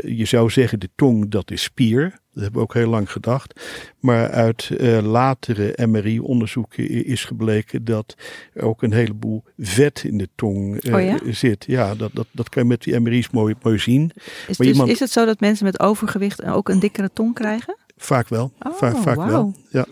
[0.06, 2.20] Je zou zeggen, de tong dat is spier.
[2.36, 3.62] Dat hebben we ook heel lang gedacht.
[4.00, 8.16] Maar uit uh, latere MRI-onderzoeken is gebleken dat
[8.54, 11.20] er ook een heleboel vet in de tong uh, ja?
[11.32, 11.66] zit.
[11.68, 14.12] Ja, dat, dat, dat kan je met die MRI's mooi, mooi zien.
[14.48, 14.90] Is, dus, iemand...
[14.90, 17.78] is het zo dat mensen met overgewicht ook een dikkere tong krijgen?
[17.98, 18.52] Vaak wel.
[18.60, 19.54] Oh, vaak, vaak wel.
[19.70, 19.86] Ja.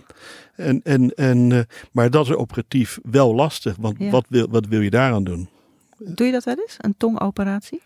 [0.55, 1.59] En, en, en, uh,
[1.91, 4.09] maar dat is operatief wel lastig, want ja.
[4.09, 5.49] wat, wil, wat wil je daaraan doen?
[5.97, 7.81] Doe je dat wel eens, een tongoperatie?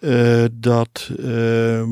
[0.00, 1.82] Uh, dat uh,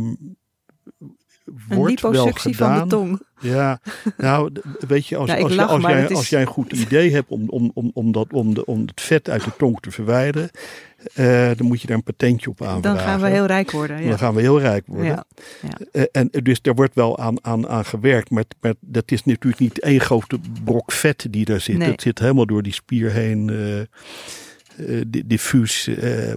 [1.69, 2.79] wordt wel gedaan.
[2.79, 3.21] van de tong.
[3.41, 3.81] Ja,
[4.17, 4.53] nou
[4.89, 7.91] weet je, als, als, als, jij, als jij een goed idee hebt om, om, om,
[7.95, 10.51] om, dat, om, de, om het vet uit de tong te verwijderen,
[11.15, 12.83] uh, dan moet je daar een patentje op aanvragen.
[12.83, 14.03] Dan gaan we heel rijk worden.
[14.03, 14.09] Ja.
[14.09, 15.07] Dan gaan we heel rijk worden.
[15.07, 15.25] Ja.
[15.93, 19.61] Uh, en dus daar wordt wel aan, aan, aan gewerkt, maar, maar dat is natuurlijk
[19.63, 21.79] niet één grote brok vet die daar zit.
[21.79, 21.89] Nee.
[21.89, 23.49] Dat zit helemaal door die spier heen.
[24.79, 25.89] Uh, diffuus.
[25.89, 26.33] Uh,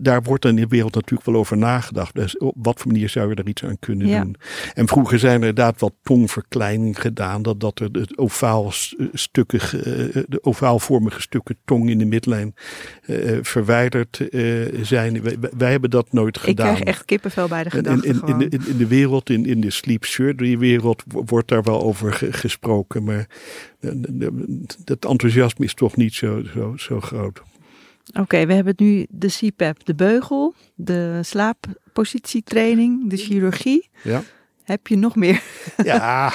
[0.00, 2.14] daar wordt dan in de wereld natuurlijk wel over nagedacht.
[2.14, 4.20] Dus op wat voor manier zou je daar iets aan kunnen ja.
[4.20, 4.36] doen?
[4.74, 7.42] En vroeger zijn er inderdaad wat tongverkleining gedaan.
[7.42, 8.72] Dat, dat er de, ovaal
[9.12, 9.60] stukken,
[10.28, 12.54] de ovaalvormige stukken tong in de midlijn
[13.06, 15.22] uh, verwijderd uh, zijn.
[15.22, 16.68] Wij, wij, hebben dat nooit gedaan.
[16.68, 18.08] Ik krijg echt kippenvel bij de gedachte.
[18.08, 21.62] In, in, in, in, in de wereld, in, in de sleep surgery wereld, wordt daar
[21.62, 23.04] wel over gesproken.
[23.04, 23.26] Maar
[24.84, 27.42] dat enthousiasme is toch niet zo, zo, zo groot.
[28.14, 33.88] Oké, we hebben nu de CPAP, de beugel, de slaappositietraining, de chirurgie.
[34.02, 34.22] Ja.
[34.62, 35.42] Heb je nog meer?
[35.84, 36.32] Ja,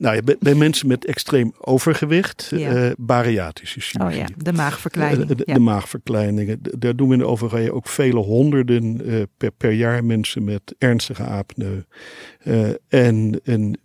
[0.00, 2.74] nou, bij, bij mensen met extreem overgewicht, ja.
[2.74, 4.20] uh, bariatrische chirurgie.
[4.20, 5.30] Oh ja, de maagverkleining.
[5.30, 5.54] Uh, de, ja.
[5.54, 6.58] de, maagverkleiningen.
[6.62, 10.74] Daar doen we in de overige ook vele honderden uh, per, per, jaar mensen met
[10.78, 11.82] ernstige apneu.
[12.88, 13.78] en een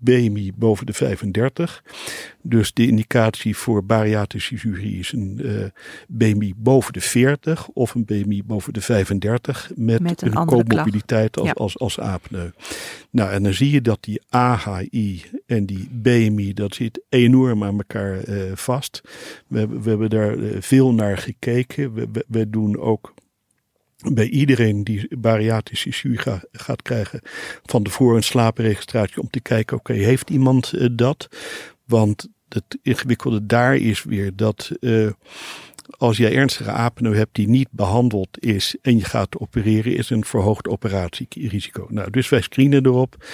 [0.00, 1.84] BMI boven de 35.
[2.42, 5.70] Dus de indicatie voor bariatrische chirurgie is een uh, eh,
[6.08, 11.38] BMI boven de 40 of een BMI boven de 35 met, met een, een comorbiditeit
[11.38, 11.52] als, ja.
[11.52, 12.50] als, als apneu.
[13.10, 17.76] Nou, en dan zie je dat die AHI en die BMI, dat zit enorm aan
[17.76, 19.00] elkaar uh, vast.
[19.46, 21.94] We, we, hebben daar uh, veel naar gekeken.
[21.94, 23.14] We, we, we doen ook
[24.12, 27.20] bij iedereen die bariatrische chirurgie gaat krijgen
[27.62, 31.28] van tevoren een slaapregistratie om te kijken, oké, heeft iemand uh, dat?
[31.84, 35.10] Want het ingewikkelde daar is weer dat uh,
[35.96, 40.24] als jij ernstige apneu hebt die niet behandeld is en je gaat opereren, is een
[40.24, 41.86] verhoogd operatierisico.
[41.88, 43.24] Nou, dus wij screenen erop.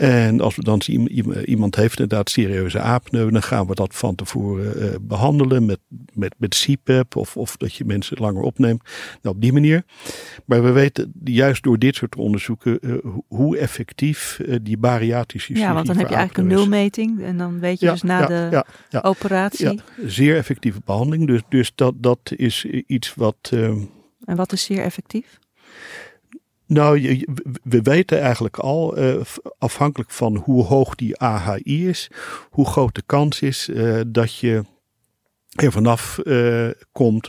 [0.00, 1.08] En als we dan zien
[1.48, 5.78] iemand heeft inderdaad serieuze apneu, dan gaan we dat van tevoren uh, behandelen met,
[6.12, 8.82] met, met CPAP of, of dat je mensen langer opneemt.
[9.22, 9.84] Nou, op die manier.
[10.44, 12.94] Maar we weten juist door dit soort onderzoeken uh,
[13.28, 17.58] hoe effectief uh, die bariatrische Ja, want dan heb je eigenlijk een nulmeting en dan
[17.58, 19.80] weet je ja, dus na ja, de ja, operatie.
[20.06, 21.26] zeer effectieve behandeling.
[21.26, 23.50] Dus, dus dat, dat is iets wat.
[24.24, 25.38] en wat is zeer effectief?
[26.70, 27.24] Nou,
[27.62, 29.20] we weten eigenlijk al, uh,
[29.58, 32.10] afhankelijk van hoe hoog die AHI is,
[32.50, 34.64] hoe groot de kans is uh, dat je
[35.50, 37.28] er vanaf uh, komt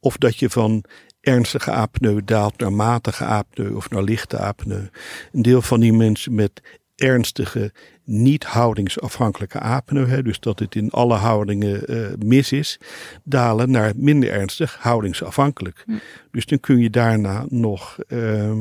[0.00, 0.84] of dat je van
[1.20, 4.86] ernstige apneu daalt naar matige apneu of naar lichte apneu.
[5.32, 7.72] Een deel van die mensen met ernstige
[8.04, 12.80] niet houdingsafhankelijke apneu, dus dat het in alle houdingen uh, mis is,
[13.24, 15.82] dalen naar minder ernstig houdingsafhankelijk.
[15.86, 15.92] Hm.
[16.30, 18.52] Dus dan kun je daarna nog uh,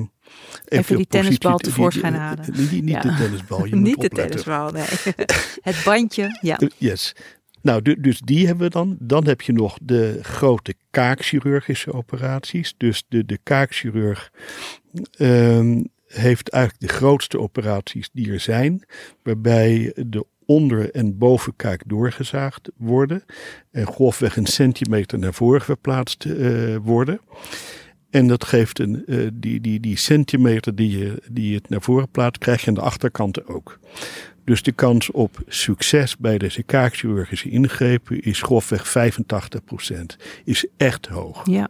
[0.66, 2.46] Even die tennisbal tevoorschijn halen.
[2.52, 4.86] Niet, niet de tennisbal, je niet moet de tennisbal, nee.
[5.62, 6.60] het bandje, ja.
[6.78, 7.16] Yes.
[7.62, 8.98] Nou, dus die hebben we dan.
[9.00, 12.74] Dan heb je nog de grote kaakchirurgische operaties.
[12.78, 14.32] Dus de, de kaakchirurg
[15.18, 18.86] um, heeft eigenlijk de grootste operaties die er zijn.
[19.24, 23.24] Waarbij de onder- en bovenkaak doorgezaagd worden.
[23.72, 27.20] En grofweg een centimeter naar voren verplaatst uh, worden.
[28.10, 31.82] En dat geeft een, uh, die, die, die centimeter die je, die je het naar
[31.82, 33.80] voren plaatst, krijg je aan de achterkant ook.
[34.50, 40.02] Dus de kans op succes bij deze kaakchirurgische ingrepen is grofweg 85%.
[40.44, 41.42] Is echt hoog.
[41.46, 41.68] Ja,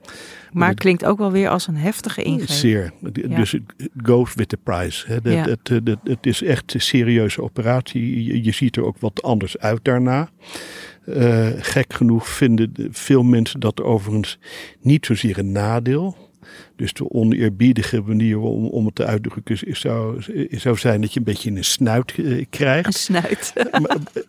[0.51, 2.49] maar het klinkt ook wel weer als een heftige ingreep.
[2.49, 2.91] Zeer.
[3.11, 3.61] Dus het
[4.03, 5.07] goes with the price.
[5.07, 5.47] Het, ja.
[5.47, 8.23] het, het, het, is echt een serieuze operatie.
[8.23, 10.29] Je, je ziet er ook wat anders uit daarna.
[11.05, 14.39] Uh, gek genoeg vinden veel mensen dat overigens
[14.81, 16.28] niet zozeer een nadeel
[16.75, 21.25] dus de oneerbiedige manier om, om het te uitdrukken zou, zou zijn dat je een
[21.25, 22.85] beetje een snuit uh, krijgt.
[22.85, 23.53] Een snuit.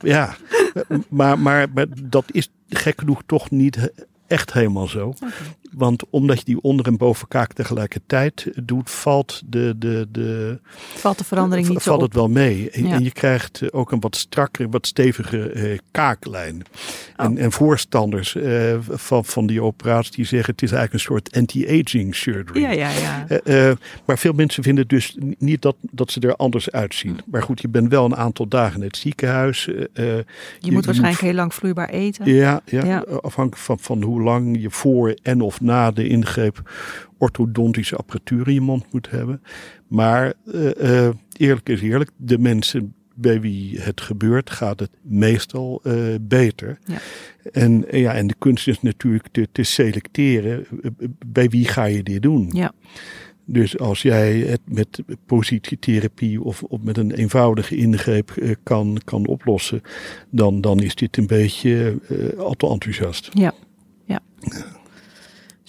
[0.01, 0.37] ja,
[1.09, 3.91] maar, maar, maar dat is gek genoeg toch niet
[4.27, 5.07] echt helemaal zo.
[5.07, 5.31] Okay.
[5.73, 10.59] Want omdat je die onder- en bovenkaak tegelijkertijd doet, valt de, de, de,
[10.95, 12.71] valt de verandering niet valt het wel mee.
[12.71, 12.95] En, ja.
[12.95, 16.63] en, je krijgt ook een wat strakker, wat stevige eh, kaaklijn.
[17.17, 17.25] Oh.
[17.25, 21.37] En, en, voorstanders eh, van, van die operatie die zeggen het is eigenlijk een soort
[21.37, 22.61] anti-aging surgery.
[22.61, 23.41] Ja, ja, ja.
[23.45, 23.73] Uh,
[24.05, 27.21] maar veel mensen vinden dus niet dat, dat ze er anders uitzien.
[27.27, 29.65] Maar goed, je bent wel een aantal dagen in het ziekenhuis.
[29.65, 30.25] je,
[30.59, 32.35] je, moet waarschijnlijk heel lang vloeibaar eten.
[32.35, 32.99] Ja, ja, ja.
[32.99, 36.71] afhankelijk van, van hoe lang je voor en of na de ingreep
[37.19, 39.43] orthodontische apparatuur in je mond moet hebben.
[39.89, 45.81] Maar uh, uh, eerlijk is eerlijk, de mensen bij wie het gebeurt, gaat het meestal
[45.85, 46.79] uh, beter.
[46.85, 46.99] Ja.
[47.53, 50.67] En, ja, en de kunst is natuurlijk te, te selecteren
[51.27, 52.51] bij wie ga je dit doen.
[52.53, 52.73] Ja.
[53.45, 59.27] Dus als jij het met positietherapie of, of met een eenvoudige ingreep uh, kan, kan
[59.27, 59.81] oplossen,
[60.31, 63.29] dan, dan is dit een beetje uh, al te enthousiast.
[63.33, 63.55] Ja,
[64.05, 64.21] ja.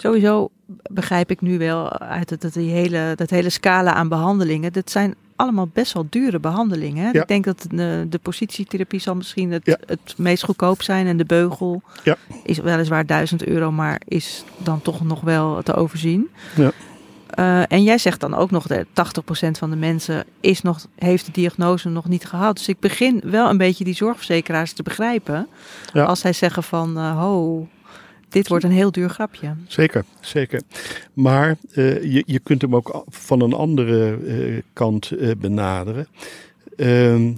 [0.02, 0.50] Sowieso
[0.90, 4.72] begrijp ik nu wel uit het, dat, die hele, dat hele scala aan behandelingen.
[4.72, 7.12] Dat zijn allemaal best wel dure behandelingen.
[7.12, 7.20] Ja.
[7.20, 9.76] Ik denk dat de, de positietherapie zal misschien het, Ja.
[9.86, 11.06] het meest goedkoop zijn.
[11.06, 12.16] En de beugel Ja.
[12.44, 16.28] is weliswaar 1000 euro, maar is dan toch nog wel te overzien.
[16.56, 16.70] Ja.
[17.38, 21.26] Uh, en jij zegt dan ook nog dat 80% van de mensen is nog, heeft
[21.26, 22.56] de diagnose nog niet gehad.
[22.56, 25.46] Dus ik begin wel een beetje die zorgverzekeraars te begrijpen.
[25.94, 27.66] Als zij zeggen van, uh, ho,
[28.32, 29.54] dit wordt een heel duur grapje.
[29.66, 30.62] Zeker, zeker.
[31.12, 36.06] Maar uh, je, je kunt hem ook van een andere uh, kant uh, benaderen.
[36.76, 37.32] Ehm,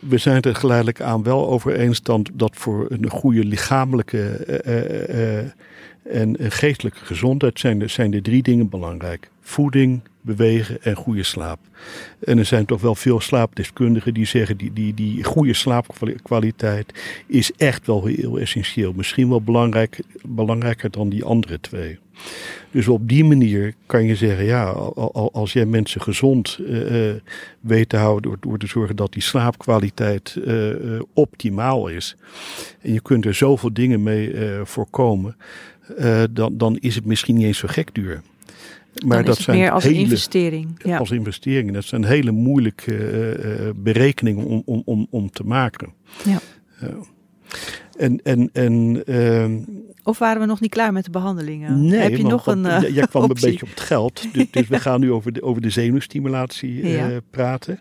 [0.00, 4.22] we zijn het er geleidelijk aan wel over eens dat, dat voor een goede lichamelijke
[6.04, 9.30] en geestelijke gezondheid zijn er, zijn drie dingen belangrijk.
[9.40, 11.58] Voeding, bewegen en goede slaap.
[12.24, 16.94] En er zijn toch wel veel slaapdeskundigen die zeggen die, die, die goede slaapkwaliteit
[17.26, 18.92] is echt wel heel essentieel.
[18.92, 21.98] Misschien wel belangrijk, belangrijker dan die andere twee.
[22.70, 24.64] Dus op die manier kan je zeggen, ja,
[25.32, 27.12] als jij mensen gezond uh,
[27.60, 30.38] weet te houden door, door te zorgen dat die slaapkwaliteit
[31.12, 32.16] optimaal is.
[32.80, 34.34] En je kunt er zoveel dingen mee
[34.64, 35.36] voorkomen.
[36.30, 38.22] Dan, dan is het misschien niet eens zo gek duur.
[39.06, 40.80] Maar Dan dat zijn meer als hele, investering.
[40.82, 40.98] Ja.
[40.98, 41.72] Als investering.
[41.72, 42.96] Dat zijn hele moeilijke
[43.44, 45.92] uh, berekeningen om, om, om, om te maken.
[46.24, 46.38] Ja.
[47.96, 49.46] En, en, en, uh,
[50.02, 51.84] of waren we nog niet klaar met de behandelingen?
[51.86, 52.64] Nee, Heb je nog een.
[52.64, 53.44] Uh, jij kwam optie.
[53.44, 54.22] een beetje op het geld.
[54.32, 57.20] Dus, dus we gaan nu over de, over de zenuwstimulatie ja.
[57.30, 57.80] praten.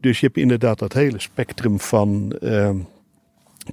[0.00, 2.32] dus je hebt inderdaad dat hele spectrum van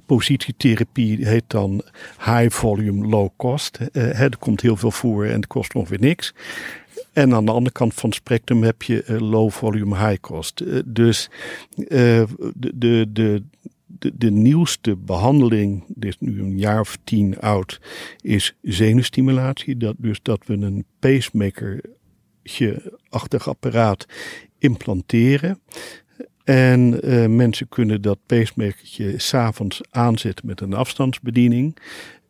[0.06, 1.82] positietherapie heet dan
[2.18, 3.78] high volume, low cost.
[3.92, 6.34] Uh, er komt heel veel voor en het kost ongeveer niks.
[7.12, 10.60] En aan de andere kant van het spectrum heb je uh, low volume, high cost.
[10.60, 11.30] Uh, dus
[11.74, 13.42] de, de, de,
[13.86, 17.80] de, de nieuwste behandeling, dit is nu een jaar of tien oud,
[18.20, 19.76] is zenuwstimulatie.
[19.76, 24.06] Dat, dus dat we een pacemaker-achtig apparaat
[24.58, 25.60] implanteren.
[26.44, 31.76] En uh, mensen kunnen dat pacemakertje s'avonds aanzetten met een afstandsbediening.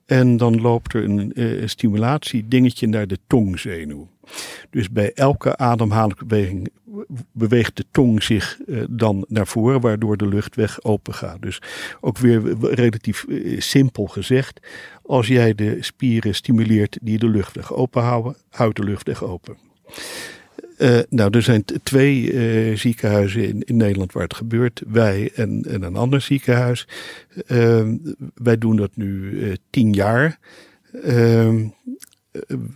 [0.06, 4.08] En dan loopt er een uh, stimulatiedingetje naar de tongzenuw.
[4.70, 6.68] Dus bij elke ademhalingsbeweging
[7.32, 11.42] beweegt de tong zich uh, dan naar voren, waardoor de luchtweg open gaat.
[11.42, 11.62] Dus
[12.00, 13.24] ook weer relatief
[13.58, 14.60] simpel gezegd.
[15.02, 19.56] Als jij de spieren stimuleert die de luchtweg open houden, houdt de luchtweg open.
[20.78, 24.82] Uh, nou, er zijn twee uh, ziekenhuizen in, in, Nederland waar het gebeurt.
[24.86, 26.88] Wij en, en een ander ziekenhuis.
[27.46, 27.82] Uh,
[28.34, 30.38] wij doen dat nu tien jaar.
[31.02, 31.68] Ehm,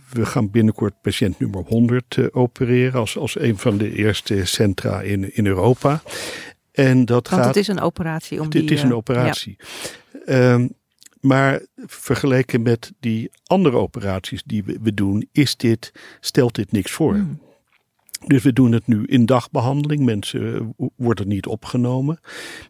[0.09, 5.35] we gaan binnenkort patiënt nummer 100 opereren als, als een van de eerste centra in,
[5.35, 6.01] in Europa.
[6.71, 8.61] En dat Want gaat, het is een operatie om het, die...
[8.61, 9.57] Het is een operatie.
[10.25, 10.53] Ja.
[10.53, 10.77] Um,
[11.19, 16.91] maar vergeleken met die andere operaties die we, we doen, is dit, stelt dit niks
[16.91, 17.15] voor.
[17.15, 17.39] Mm.
[18.27, 20.05] Dus we doen het nu in dagbehandeling.
[20.05, 22.19] Mensen worden niet opgenomen.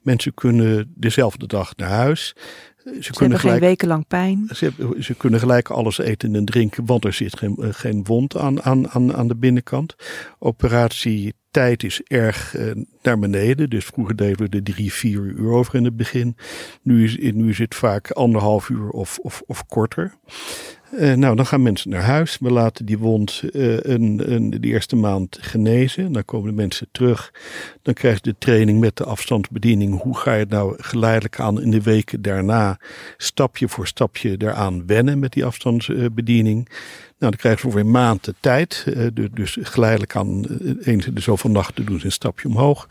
[0.02, 2.36] Mensen kunnen dezelfde dag naar huis.
[2.78, 4.50] Ze, ze kunnen gelijk, geen wekenlang pijn.
[4.54, 8.62] Ze, ze, kunnen gelijk alles eten en drinken, want er zit geen, geen wond aan,
[8.62, 9.96] aan, aan, aan de binnenkant.
[10.40, 12.72] Operatietijd is erg eh,
[13.02, 13.70] naar beneden.
[13.70, 16.38] Dus vroeger deden we er drie, vier uur over in het begin.
[16.82, 20.14] Nu is, nu is het vaak anderhalf uur of, of, of korter.
[20.94, 22.38] Uh, nou, dan gaan mensen naar huis.
[22.40, 26.12] We laten die wond uh, een, een, de eerste maand genezen.
[26.12, 27.34] Dan komen de mensen terug.
[27.82, 30.02] Dan krijg je de training met de afstandsbediening.
[30.02, 32.80] Hoe ga je nou geleidelijk aan in de weken daarna
[33.18, 36.70] stapje voor stapje eraan wennen met die afstandsbediening.
[37.20, 38.86] Nou, dan krijgen ze voor een maand de tijd.
[38.88, 40.46] Uh, dus geleidelijk aan
[40.82, 42.88] eens in de zoveel nachten doen ze een stapje omhoog.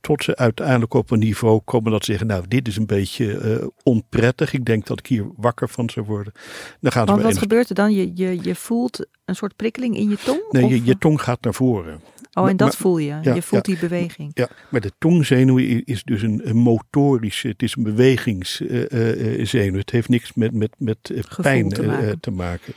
[0.00, 3.58] Tot ze uiteindelijk op een niveau komen dat ze zeggen, nou, dit is een beetje
[3.60, 4.52] uh, onprettig.
[4.52, 6.32] Ik denk dat ik hier wakker van zou worden.
[6.80, 7.92] Dan gaan ze wat gebeurt er dan?
[7.92, 10.40] Je, je, je voelt een soort prikkeling in je tong?
[10.50, 12.00] Nee, je, je tong gaat naar voren.
[12.34, 13.18] Oh, en dat maar, voel je.
[13.22, 14.30] Ja, je voelt ja, die beweging.
[14.34, 19.72] Ja, maar de tongzenuw is dus een, een motorische, het is een bewegingszenuw.
[19.72, 22.20] Uh, het heeft niks met, met, met pijn te maken.
[22.20, 22.74] te maken.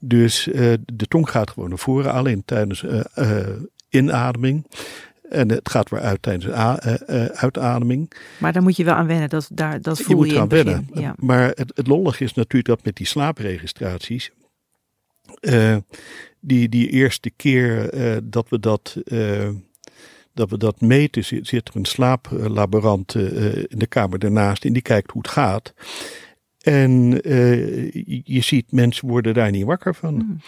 [0.00, 0.48] Dus
[0.84, 2.84] de tong gaat gewoon naar voren, alleen tijdens
[3.88, 4.66] inademing.
[5.30, 6.46] En het gaat weer uit tijdens
[7.34, 8.12] uitademing.
[8.38, 9.28] Maar daar moet je wel aan wennen.
[9.28, 10.88] Dat, daar, dat voel je, je moet aan wennen.
[10.94, 11.14] Ja.
[11.16, 14.30] Maar het, het lollig is natuurlijk dat met die slaapregistraties.
[15.40, 15.76] Uh,
[16.40, 18.96] die, die eerste keer uh, dat we dat.
[19.04, 19.48] Uh,
[20.34, 24.82] dat we dat meten, zit, zit er een slaaplaborant in de kamer daarnaast en die
[24.82, 25.74] kijkt hoe het gaat.
[26.58, 27.10] En
[28.24, 30.14] je ziet, mensen worden daar niet wakker van.
[30.14, 30.40] Mm.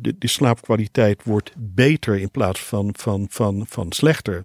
[0.00, 4.44] de, de, slaapkwaliteit wordt beter in plaats van, van, van, van slechter.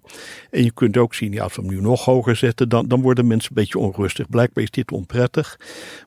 [0.50, 3.00] En je kunt ook zien, ja, als we hem nu nog hoger zetten, dan, dan
[3.00, 4.28] worden mensen een beetje onrustig.
[4.28, 5.58] Blijkbaar is dit onprettig.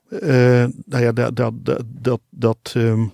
[0.09, 3.13] nou ja, dat, dat, dat, dat, dat um,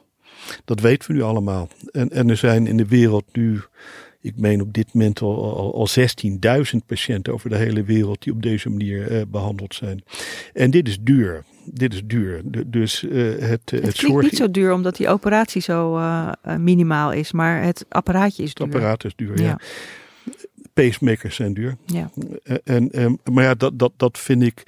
[0.65, 1.67] dat weten we nu allemaal.
[1.91, 3.61] En, en er zijn in de wereld nu,
[4.21, 5.87] ik meen op dit moment al, al, al
[6.73, 10.03] 16.000 patiënten over de hele wereld die op deze manier uh, behandeld zijn.
[10.53, 11.43] En dit is duur.
[11.65, 12.41] Dit is duur.
[12.43, 16.31] De, dus uh, het, het, het klinkt niet zo duur omdat die operatie zo uh,
[16.57, 18.67] minimaal is, maar het apparaatje is duur.
[18.67, 19.43] Het apparaat is duur, ja.
[19.43, 19.59] ja.
[20.75, 21.77] Pacemakers zijn duur.
[21.85, 22.09] Ja.
[22.63, 24.63] En, en, maar ja, dat, dat, dat vind ik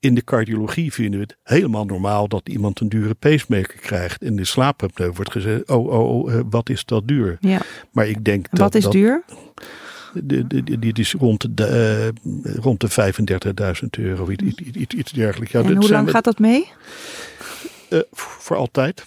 [0.00, 4.22] in de cardiologie vinden we het helemaal normaal dat iemand een dure pacemaker krijgt.
[4.22, 7.36] In de slaapapneu wordt gezegd, oh, oh, oh, wat is dat duur?
[7.40, 7.60] Ja.
[7.92, 8.58] Maar ik denk dat...
[8.60, 9.24] Wat is dat, duur?
[10.78, 13.12] Dit is rond de, uh, rond de
[13.82, 15.52] 35.000 euro, iets, iets, iets dergelijks.
[15.52, 16.68] Ja, en hoe lang gaat dat mee?
[17.90, 19.04] Uh, voor altijd.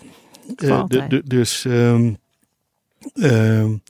[0.56, 1.64] Voor uh, dus...
[1.64, 2.18] Um,
[3.14, 3.82] um,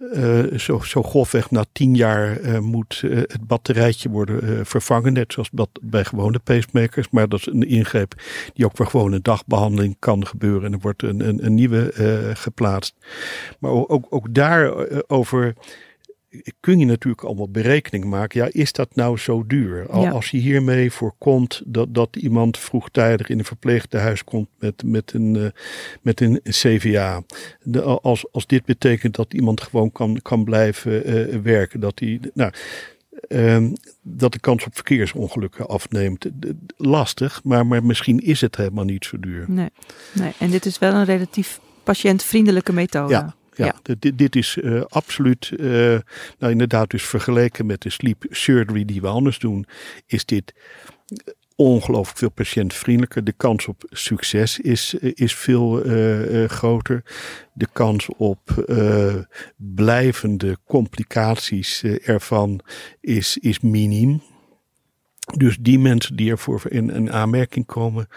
[0.00, 5.12] uh, zo, zo grofweg na tien jaar uh, moet uh, het batterijtje worden vervangen.
[5.12, 7.10] Net zoals dat bij gewone pacemakers.
[7.10, 8.14] Maar dat is een ingreep
[8.54, 10.64] die ook voor gewone dagbehandeling kan gebeuren.
[10.64, 11.92] En er wordt een, een, een nieuwe
[12.34, 12.94] geplaatst.
[13.58, 15.54] Maar ook, ook daarover
[16.60, 18.40] kun je natuurlijk allemaal berekening maken.
[18.40, 19.86] Ja, is dat nou zo duur?
[20.00, 20.10] Ja.
[20.10, 25.34] Als je hiermee voorkomt dat, dat iemand vroegtijdig in een verpleeghuis komt met, met, een,
[25.34, 25.46] uh,
[26.02, 27.22] met een CVA.
[27.62, 31.80] De, als, als dit betekent dat iemand gewoon kan, kan blijven uh, werken.
[31.80, 32.52] Dat die, nou,
[33.28, 33.72] um,
[34.02, 36.26] dat de kans op verkeersongelukken afneemt.
[36.76, 39.44] Lastig, maar, maar misschien is het helemaal niet zo duur.
[39.48, 39.70] Nee,
[40.12, 40.32] nee.
[40.38, 43.12] en dit is wel een relatief patiëntvriendelijke methode.
[43.12, 43.34] Ja,
[43.64, 43.94] ja, ja.
[43.98, 45.98] Dit, dit, is uh, absoluut, uh,
[46.38, 49.66] nou inderdaad, dus vergeleken met de sleep surgery die we anders doen,
[50.06, 50.54] is dit
[51.56, 53.24] ongelooflijk veel patiëntvriendelijker.
[53.24, 57.02] De kans op succes is, is veel uh, groter.
[57.52, 58.64] De kans op
[59.56, 62.60] blijvende complicaties ervan
[63.00, 64.22] is, is miniem.
[65.36, 68.08] Dus die mensen die ervoor in een aanmerking komen,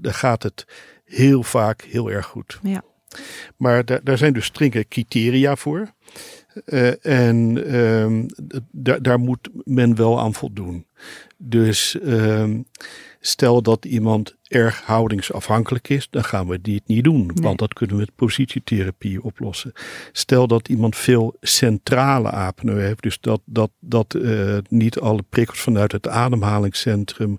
[0.00, 0.66] daar gaat het
[1.04, 2.58] heel vaak heel erg goed.
[2.62, 2.82] Ja.
[3.56, 5.92] Maar daar, daar zijn dus strenge criteria voor.
[6.64, 8.26] Uh, en um,
[8.70, 10.86] daar, daar moet men wel aan voldoen.
[11.36, 12.66] Dus um,
[13.20, 17.26] stel dat iemand erg houdingsafhankelijk is, dan gaan we dit niet doen.
[17.26, 17.34] Nee.
[17.34, 19.72] Want dat kunnen we met positietherapie oplossen.
[20.12, 25.60] Stel dat iemand veel centrale apneu heeft, dus dat, dat, dat uh, niet alle prikkels
[25.60, 27.38] vanuit het ademhalingscentrum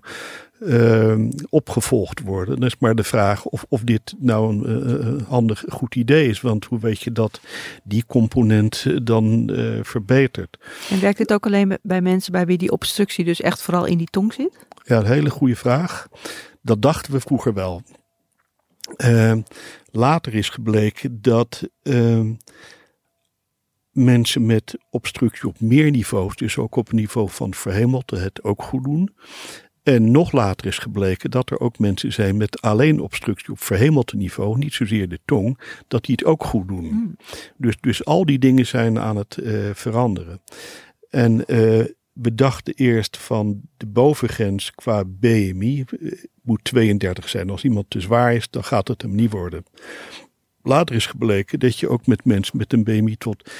[0.60, 2.60] uh, opgevolgd worden.
[2.60, 6.40] Dan is maar de vraag of, of dit nou een uh, handig, goed idee is.
[6.40, 7.40] Want hoe weet je dat
[7.84, 10.58] die component dan uh, verbetert?
[10.90, 13.98] En werkt dit ook alleen bij mensen bij wie die obstructie dus echt vooral in
[13.98, 14.66] die tong zit?
[14.84, 16.08] Ja, een hele goede vraag.
[16.62, 17.82] Dat dachten we vroeger wel.
[18.96, 19.40] Ehm,
[19.90, 22.32] later is gebleken dat ehm,
[23.92, 28.62] mensen met obstructie op meer niveaus, dus ook op het niveau van verhemelte, het ook
[28.62, 29.14] goed doen.
[29.82, 34.16] En nog later is gebleken dat er ook mensen zijn met alleen obstructie op verhemelte
[34.16, 35.58] niveau, niet zozeer de tong,
[35.88, 36.84] dat die het ook goed doen.
[36.84, 37.16] Hmm.
[37.56, 40.40] Dus, dus al die dingen zijn aan het uh, veranderen.
[41.10, 41.46] En uh,
[42.12, 46.12] we dachten eerst van de bovengrens qua BMI uh,
[46.42, 47.50] moet 32 zijn.
[47.50, 49.64] Als iemand te zwaar is, dan gaat het hem niet worden.
[50.62, 53.50] Later is gebleken dat je ook met mensen met een BMI tot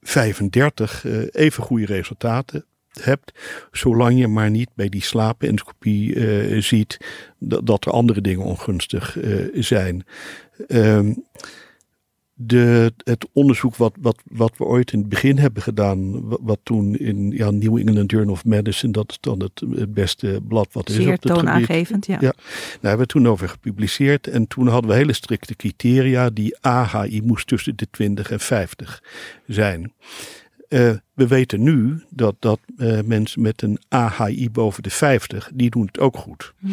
[0.00, 2.64] 35 even goede resultaten
[3.02, 3.32] hebt,
[3.72, 6.96] zolang je maar niet bij die slaapendoscopie uh, ziet
[7.38, 10.04] dat, dat, er andere dingen ongunstig uh, zijn.
[10.68, 11.24] Um,
[12.38, 16.96] de, het onderzoek wat, wat, wat we ooit in het begin hebben gedaan, wat, toen
[16.96, 21.08] in ja, New England Journal of Medicine, dat is dan het, beste blad wat Zeer
[21.08, 22.16] is op toonaangevend, ja.
[22.20, 22.30] ja.
[22.30, 26.30] Daar hebben we toen over gepubliceerd en toen hadden we hele strikte criteria.
[26.30, 29.02] Die AHI moest tussen de 20 en 50
[29.46, 29.92] zijn.
[30.68, 35.70] Uh, we weten nu dat, dat uh, mensen met een AHI boven de 50, die
[35.70, 36.54] doen het ook goed.
[36.58, 36.68] Hm.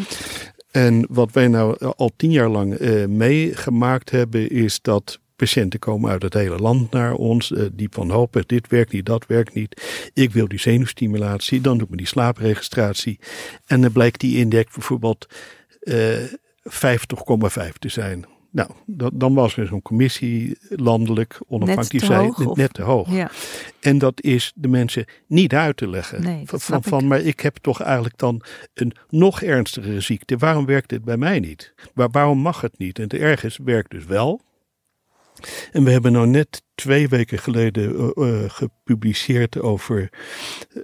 [0.72, 6.12] En wat wij nou al tien jaar lang uh, meegemaakt hebben, is dat patiënten komen
[6.12, 7.52] uit het hele land naar ons.
[7.52, 10.10] Uh, die van hopen, dit werkt niet, dat werkt niet.
[10.14, 13.20] Ik wil die zenuwstimulatie, dan doe ik me die slaapregistratie.
[13.66, 15.28] En dan blijkt die index bijvoorbeeld
[15.90, 15.94] 50,5
[17.80, 18.26] te zijn.
[18.54, 23.12] Nou, dat, dan was er zo'n commissie landelijk onafhankelijk die zei hoog, net te hoog.
[23.12, 23.32] Ja.
[23.80, 26.22] En dat is de mensen niet uit te leggen.
[26.22, 28.42] Nee, van, van, maar ik heb toch eigenlijk dan
[28.74, 30.38] een nog ernstigere ziekte.
[30.38, 31.74] Waarom werkt dit bij mij niet?
[31.94, 32.98] Waarom mag het niet?
[32.98, 34.42] En het ergens werkt dus wel.
[35.72, 40.10] En we hebben nou net twee weken geleden uh, uh, gepubliceerd over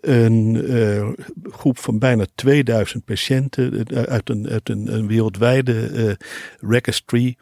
[0.01, 1.09] een uh,
[1.43, 6.17] groep van bijna 2000 patiënten uit een, uit een, een wereldwijde
[6.59, 7.37] registry,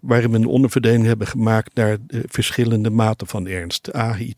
[0.00, 3.92] waarin we een onderverdeling hebben gemaakt naar verschillende maten van ernst.
[3.92, 4.34] AHI,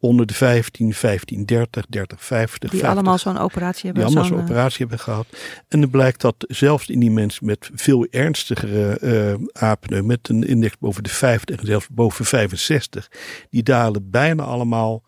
[0.00, 2.70] onder de 15, 15, 30, 30, 50.
[2.70, 5.26] Die 50, allemaal zo'n operatie hebben Die allemaal zo'n uh, operatie hebben gehad.
[5.68, 10.42] En dan blijkt dat zelfs in die mensen met veel ernstigere uh, apneu, met een
[10.42, 13.10] index boven de 50 en zelfs boven 65,
[13.50, 15.02] die dalen bijna allemaal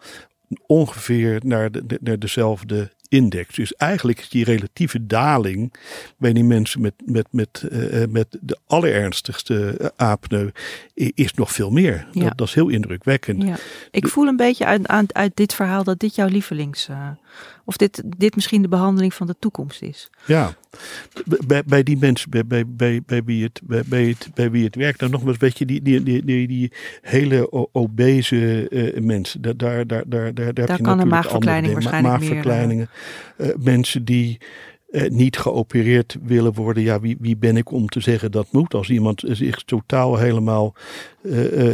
[0.66, 3.54] ongeveer naar, de, naar dezelfde index.
[3.54, 5.72] Dus eigenlijk is die relatieve daling
[6.16, 10.50] bij die mensen met, met, met, uh, met de allerernstigste apneu
[10.94, 12.06] is nog veel meer.
[12.12, 12.24] Ja.
[12.24, 13.42] Dat, dat, is heel indrukwekkend.
[13.42, 13.56] Ja.
[13.90, 16.88] Ik voel een beetje uit, uit, uit dit verhaal dat dit jouw lievelings...
[17.70, 20.10] Of dit, dit misschien de behandeling van de toekomst is.
[20.26, 20.52] Ja,
[21.46, 24.64] bij, bij die mensen bij, bij, bij, bij, wie het, bij, bij, het, bij wie
[24.64, 24.98] het werkt.
[24.98, 29.42] Dan nogmaals, weet je, die, die, die, die, die hele obese uh, mensen.
[29.42, 32.88] Daar, daar, daar, daar, daar, daar heb je kan een natuurlijk maagverkleining waarschijnlijk maagverkleiningen.
[33.36, 34.38] Uh, mensen die
[35.08, 36.82] niet geopereerd willen worden.
[36.82, 38.74] Ja, wie, wie ben ik om te zeggen dat moet?
[38.74, 40.74] Als iemand zich totaal helemaal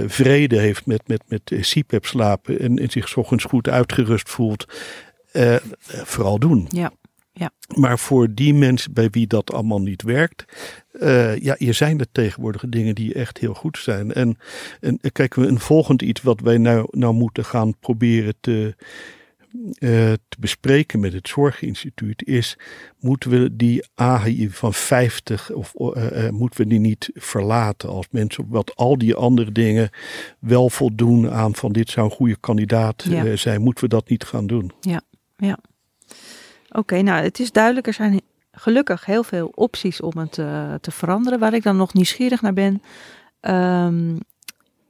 [0.07, 4.67] vrede heeft met, met, met CPAP slapen en, en zich ochtends goed uitgerust voelt.
[5.37, 5.57] Uh,
[5.87, 6.67] vooral doen.
[6.69, 6.93] Ja.
[7.33, 7.51] Ja.
[7.77, 10.45] Maar voor die mensen bij wie dat allemaal niet werkt,
[10.93, 14.13] uh, ja, hier zijn er tegenwoordig dingen die echt heel goed zijn.
[14.13, 14.39] En,
[14.81, 18.75] en kijk, een volgend iets wat wij nou, nou moeten gaan proberen te,
[19.57, 22.59] uh, te bespreken met het Zorginstituut is,
[22.99, 28.47] moeten we die AHI van 50 of uh, moeten we die niet verlaten als mensen,
[28.49, 29.91] wat al die andere dingen
[30.39, 33.37] wel voldoen aan van dit zou een goede kandidaat Ja.
[33.37, 34.73] zijn, moeten we dat niet gaan doen?
[34.81, 35.03] Ja,
[35.37, 35.59] ja.
[36.71, 38.21] Oké, nou het is duidelijk, er zijn
[38.53, 41.39] gelukkig heel veel opties om het uh, te veranderen.
[41.39, 42.83] Waar ik dan nog nieuwsgierig naar ben,
[43.41, 44.19] um,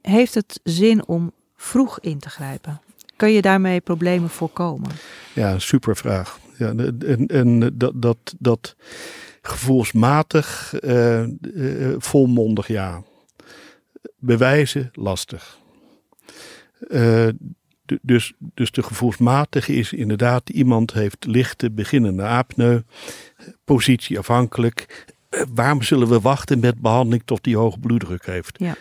[0.01, 2.81] heeft het zin om vroeg in te grijpen?
[3.15, 4.91] Kun je daarmee problemen voorkomen?
[5.33, 6.39] Ja, super vraag.
[6.57, 6.73] Ja,
[7.27, 8.75] en, dat, dat, dat
[9.41, 13.03] gevoelsmatig, uh, uh, volmondig ja.
[14.17, 15.59] Bewijzen lastig.
[16.79, 17.27] Uh,
[18.01, 22.81] dus, dus de gevoelsmatige is inderdaad, iemand heeft lichte beginnende apneu,
[23.63, 25.05] positie afhankelijk.
[25.53, 28.59] Waarom zullen we wachten met behandeling tot die hoge bloeddruk heeft?
[28.59, 28.75] Ja.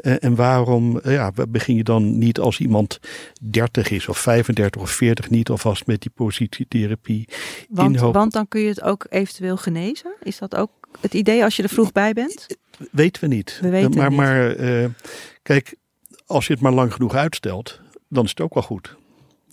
[0.00, 2.98] En waarom ja, begin je dan niet als iemand
[3.40, 7.28] 30 is of 35 of 40 niet alvast met die positietherapie?
[7.68, 10.14] Want, want dan kun je het ook eventueel genezen?
[10.22, 12.46] Is dat ook het idee als je er vroeg bij bent?
[12.90, 13.58] Weten we niet.
[13.60, 14.18] We weten maar niet.
[14.18, 14.86] maar uh,
[15.42, 15.74] kijk,
[16.26, 17.80] als je het maar lang genoeg uitstelt,
[18.12, 18.96] dan is het ook wel goed.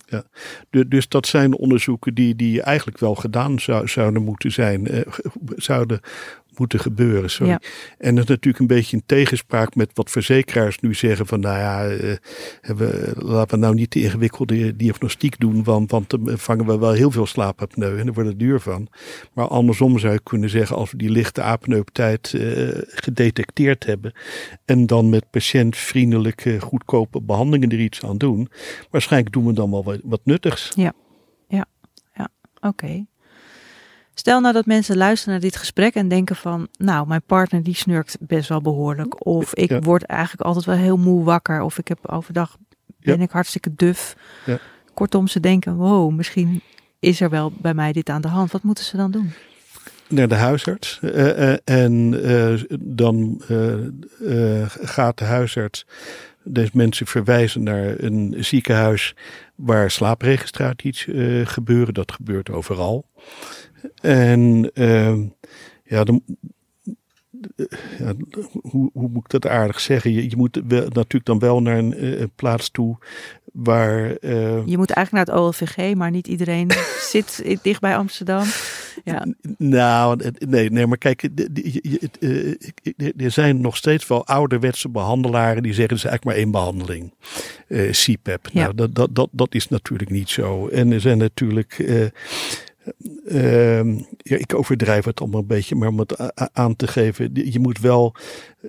[0.06, 0.22] ja.
[0.70, 5.00] Du- dus dat zijn onderzoeken die, die eigenlijk wel gedaan zou, zouden moeten zijn, eh,
[5.56, 6.00] zouden
[6.60, 7.30] moeten gebeuren.
[7.30, 7.50] Sorry.
[7.50, 7.60] Ja.
[7.98, 11.58] En dat is natuurlijk een beetje in tegenspraak met wat verzekeraars nu zeggen van nou
[11.58, 12.16] ja, eh,
[12.60, 16.92] we, laten we nou niet de ingewikkelde diagnostiek doen, want, want dan vangen we wel
[16.92, 18.88] heel veel slaapapneu en daar wordt het duur van.
[19.32, 23.84] Maar andersom zou je kunnen zeggen, als we die lichte apneu op tijd eh, gedetecteerd
[23.84, 24.12] hebben
[24.64, 28.48] en dan met patiëntvriendelijke, goedkope behandelingen er iets aan doen,
[28.90, 30.72] waarschijnlijk doen we dan wel wat, wat nuttigs.
[32.60, 33.06] Oké.
[34.20, 37.74] Stel nou dat mensen luisteren naar dit gesprek en denken van, nou, mijn partner die
[37.74, 39.26] snurkt best wel behoorlijk.
[39.26, 39.78] Of ik Ja.
[39.80, 41.60] word eigenlijk altijd wel heel moe wakker.
[41.60, 42.56] Of ik heb overdag,
[42.98, 43.22] ben Ja.
[43.22, 44.16] ik hartstikke duf.
[44.46, 44.58] Ja.
[44.94, 46.62] Kortom, ze denken, wow, misschien
[46.98, 48.52] is er wel bij mij dit aan de hand.
[48.52, 49.32] Wat moeten ze dan doen?
[50.08, 50.98] naar de huisarts.
[51.02, 53.72] eh, eh, en eh, dan eh,
[54.62, 55.86] eh, gaat de huisarts
[56.44, 59.14] deze mensen verwijzen naar een ziekenhuis
[59.54, 61.06] waar slaapregistraties
[61.44, 61.94] gebeuren.
[61.94, 63.04] Dat gebeurt overal.
[64.00, 65.16] En eh,
[65.84, 66.04] ja,
[67.98, 68.12] ja,
[68.62, 70.12] hoe, hoe moet ik dat aardig zeggen?
[70.12, 72.96] Je, je moet wel, natuurlijk dan wel naar een eh, plaats toe
[73.52, 74.16] waar.
[74.16, 76.70] eh, Je moet eigenlijk naar het OLVG, maar niet iedereen
[77.12, 78.44] zit dicht bij Amsterdam.
[79.04, 79.26] Ja,
[79.58, 82.52] Nou, nee, nee, maar kijk, eh,
[83.16, 87.14] er zijn nog steeds wel ouderwetse behandelaren die zeggen, het is eigenlijk maar één behandeling.
[87.68, 88.48] eh CPAP.
[88.52, 88.62] Ja.
[88.62, 90.68] Nou, dat, dat, dat, dat is natuurlijk niet zo.
[90.68, 91.84] En er zijn natuurlijk,
[93.26, 97.30] eh, ehm, ja, ik overdrijf het allemaal een beetje, maar om het aan te geven,
[97.32, 98.14] je moet wel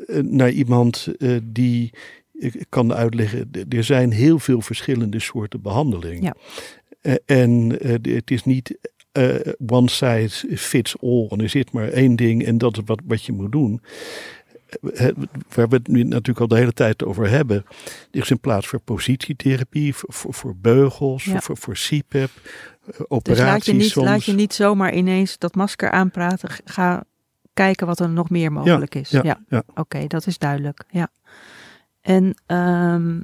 [0.07, 1.91] eh, naar iemand eh, die
[2.33, 6.23] ik kan uitleggen, er zijn heel veel verschillende soorten behandeling.
[6.23, 6.35] Ja.
[7.01, 8.77] Eh, En eh, het is niet
[9.11, 9.35] eh,
[9.67, 11.27] one size fits all.
[11.29, 13.81] En er zit maar één ding en dat is wat, wat je moet doen.
[15.55, 17.65] Waar we het nu natuurlijk al de hele tijd over hebben.
[18.11, 21.41] Is een plaats voor positietherapie, voor, beugels, Ja.
[21.41, 24.05] voor, voor, CPAP, eh, dus operaties laat je, niet, soms.
[24.05, 26.49] laat je niet zomaar ineens dat masker aanpraten.
[26.65, 27.03] Ga
[27.53, 29.09] kijken wat er nog meer mogelijk is.
[29.09, 29.43] ja, ja.
[29.47, 29.63] ja.
[29.75, 30.83] Oké, dat is duidelijk.
[30.89, 31.07] Ja.
[32.01, 33.19] En ehm,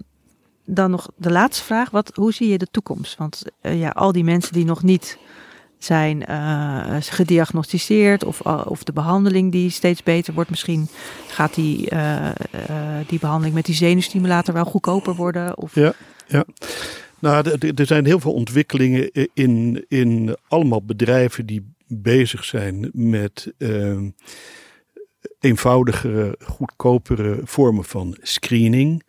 [0.65, 1.89] dan nog de laatste vraag.
[1.89, 3.17] Wat, hoe zie je de toekomst?
[3.17, 5.17] Want eh, ja, al die mensen die nog niet
[5.79, 10.49] zijn eh, gediagnosticeerd of, al- of de behandeling die steeds beter wordt.
[10.49, 10.87] Misschien
[11.27, 12.33] gaat die, eh, eh,
[13.07, 15.57] die behandeling met die zenuwstimulator wel goedkoper worden.
[15.57, 15.75] Of,
[16.27, 16.45] Ja.
[17.19, 22.89] Nou, de- de- er zijn heel veel ontwikkelingen in, in allemaal bedrijven die bezig zijn
[22.93, 24.09] met ehm,
[25.39, 29.03] eenvoudigere, goedkopere vormen van screening.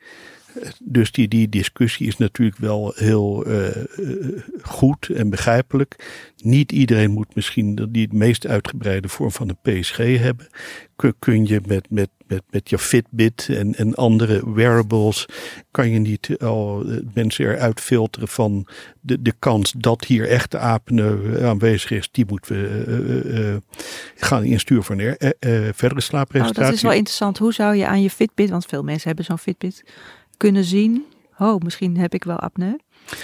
[0.82, 3.84] Dus die, die discussie is natuurlijk wel heel eh, eh,
[4.62, 5.96] goed en begrijpelijk.
[6.36, 10.46] Niet iedereen moet misschien die het meest uitgebreide vorm van een PSG hebben.
[11.18, 15.26] Kun, je met, met, met, met je Fitbit en, en andere wearables,
[15.70, 18.66] kan je niet al eh, mensen eruit filteren van
[19.00, 22.08] de, de kans dat hier echte apneu aanwezig is.
[22.10, 23.76] Die moeten we eh,
[24.26, 25.16] gaan insturen voor een
[25.74, 26.64] verdere Oh, slaapregistratie.
[26.64, 27.38] dat is wel interessant.
[27.38, 29.84] Hoe zou je aan je Fitbit, want veel mensen hebben zo'n Fitbit,
[30.38, 31.04] kunnen zien,
[31.38, 32.76] oh, misschien heb ik wel apneu.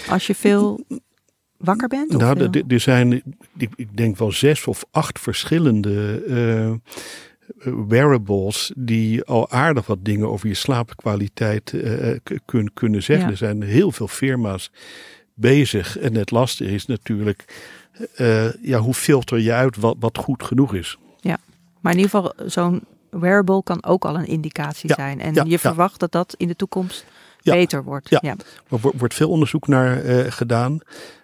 [0.09, 0.85] Als je veel
[1.57, 2.15] wakker bent?
[2.15, 3.23] Of Nou, veel- er- zijn,
[3.57, 6.73] ik, denk wel zes of acht verschillende eh,
[7.89, 13.25] wearables die al aardig wat dingen over je slaapkwaliteit eh, kun- kunnen zeggen.
[13.27, 13.31] Ja.
[13.33, 14.71] Er zijn heel veel firma's
[15.35, 15.99] bezig.
[15.99, 17.45] En het lastige is natuurlijk,
[18.63, 20.99] ja, hoe filter je uit wat, wat goed genoeg is?
[21.81, 22.83] Maar in ieder geval, zo'n
[23.21, 25.21] wearable kan ook al een indicatie Ja, zijn.
[25.21, 27.05] En ja, je verwacht dat dat in de toekomst
[27.43, 28.09] beter wordt.
[28.09, 28.19] ja.
[28.23, 28.37] Ja.
[28.71, 30.79] Er wo- wordt veel onderzoek naar eh, gedaan.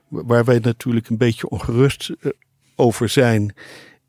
[0.09, 2.30] Waar wij natuurlijk een beetje ongerust eh,
[2.76, 3.55] over zijn,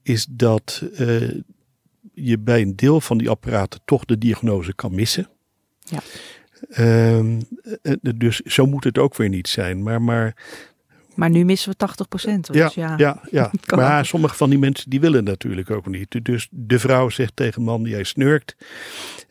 [0.03, 1.29] is dat eh,
[2.13, 5.29] je bij een deel van die apparaten toch de diagnose kan missen.
[5.79, 5.99] Ja.
[6.69, 7.25] Eh,
[8.15, 9.83] dus zo moet het ook weer niet zijn.
[9.83, 10.35] Maar, maar
[11.15, 12.53] Maar nu missen we 80 procent.
[12.53, 16.19] Dus ja, ja, ja, maar sommige van die mensen die willen natuurlijk ook niet.
[16.25, 18.55] Dus de vrouw zegt tegen de man, jij snurkt.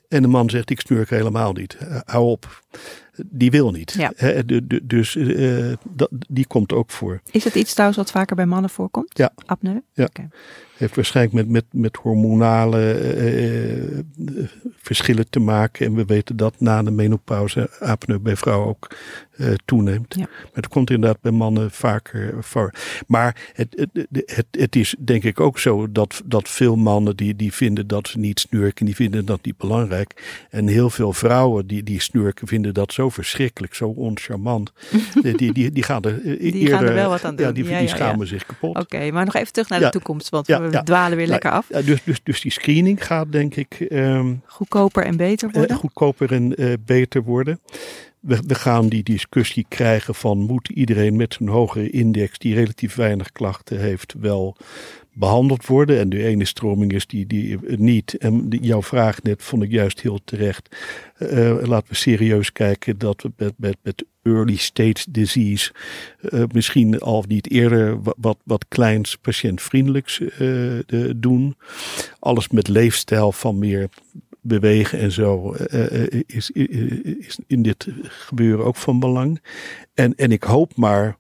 [0.09, 1.75] En de man zegt, ik snurk helemaal niet.
[1.77, 2.63] Eh, Hou op.
[3.27, 3.93] Die wil niet.
[3.99, 4.13] Ja.
[4.17, 7.21] Hè, de- de- dus eh, dat, die komt ook voor.
[7.31, 9.19] Is het iets trouwens wat vaker bij mannen voorkomt?
[9.19, 9.33] Ja.
[9.47, 9.79] Apneu?
[9.93, 10.09] Ja.
[10.81, 14.05] Heeft waarschijnlijk met, met, met hormonale eh, eh,
[14.77, 15.87] verschillen te maken.
[15.87, 18.89] En we weten dat na de menopauze apneu bij vrouwen ook
[19.41, 20.15] eh, toeneemt.
[20.15, 20.21] Ja.
[20.21, 22.75] Maar het komt inderdaad bij mannen vaker voor.
[23.07, 27.37] Maar het, het, het, het is denk ik ook zo dat, dat veel mannen die,
[27.37, 30.45] die vinden dat ze niet snurken, die vinden dat niet belangrijk.
[30.51, 34.73] En heel veel vrouwen die, die snurken vinden dat zo verschrikkelijk, zo oncharmant.
[35.23, 37.45] die, die, die, die gaan er eh, Die eerder, gaan er wel wat aan Ja,
[37.45, 37.55] doen.
[37.55, 38.79] die, Ja, die ja, schamen zich kapot.
[38.79, 40.83] Oké, maar nog even terug naar de toekomst, want Ja, we ja.
[40.83, 41.67] dwalen weer Ja, lekker af.
[41.67, 45.77] Dus, dus, dus die screening gaat denk ik ehm, Goedkoper en beter eh, worden.
[45.77, 47.61] goedkoper en eh, beter worden.
[48.21, 52.95] we, we, gaan die discussie krijgen van moet iedereen met een hogere index die relatief
[52.95, 54.57] weinig klachten heeft wel
[55.21, 55.99] behandeld worden.
[55.99, 58.15] En de ene stroming is die, die niet.
[58.15, 60.77] En jouw vraag net vond ik juist heel terecht.
[61.19, 65.73] Uh, laten we serieus kijken dat we met, met, met early stage disease
[66.21, 70.81] uh, misschien al niet eerder wat, wat, kleins patiëntvriendelijks uh,
[71.17, 71.57] doen.
[72.19, 73.89] Alles met leefstijl van meer
[74.43, 75.55] bewegen en zo
[76.27, 79.43] is, is in dit gebeuren ook van belang.
[79.95, 81.17] En, en ik hoop maar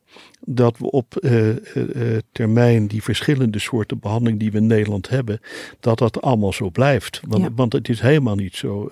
[0.55, 1.55] dat we op uh, uh,
[2.32, 5.40] termijn die verschillende soorten behandeling die we in Nederland hebben,
[5.80, 7.20] dat dat allemaal zo blijft.
[7.28, 8.90] Want, want het is helemaal niet zo.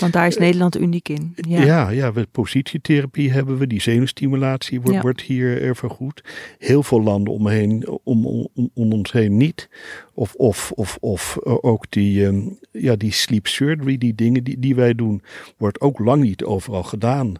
[0.00, 1.32] want daar is Nederland uniek in.
[1.34, 6.24] Ja, ja, ja we, positietherapie hebben we, die zenuwstimulatie wordt, wordt hier vergoed.
[6.58, 9.68] Heel veel landen om, heen, om, om, om ons heen niet.
[10.14, 14.74] Of, of, of, of ook die, um, ja, die sleep surgery, die dingen die, die
[14.74, 15.22] wij doen,
[15.56, 17.34] wordt ook lang niet overal gedaan.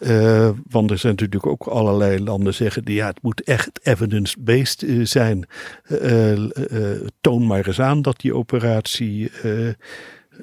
[0.00, 4.82] Uh, want er zijn natuurlijk ook allerlei landen zeggen die ja, het moet echt evidence-based
[4.82, 5.46] uh, zijn.
[5.88, 6.32] Uh,
[7.20, 9.30] toon maar eens aan dat die operatie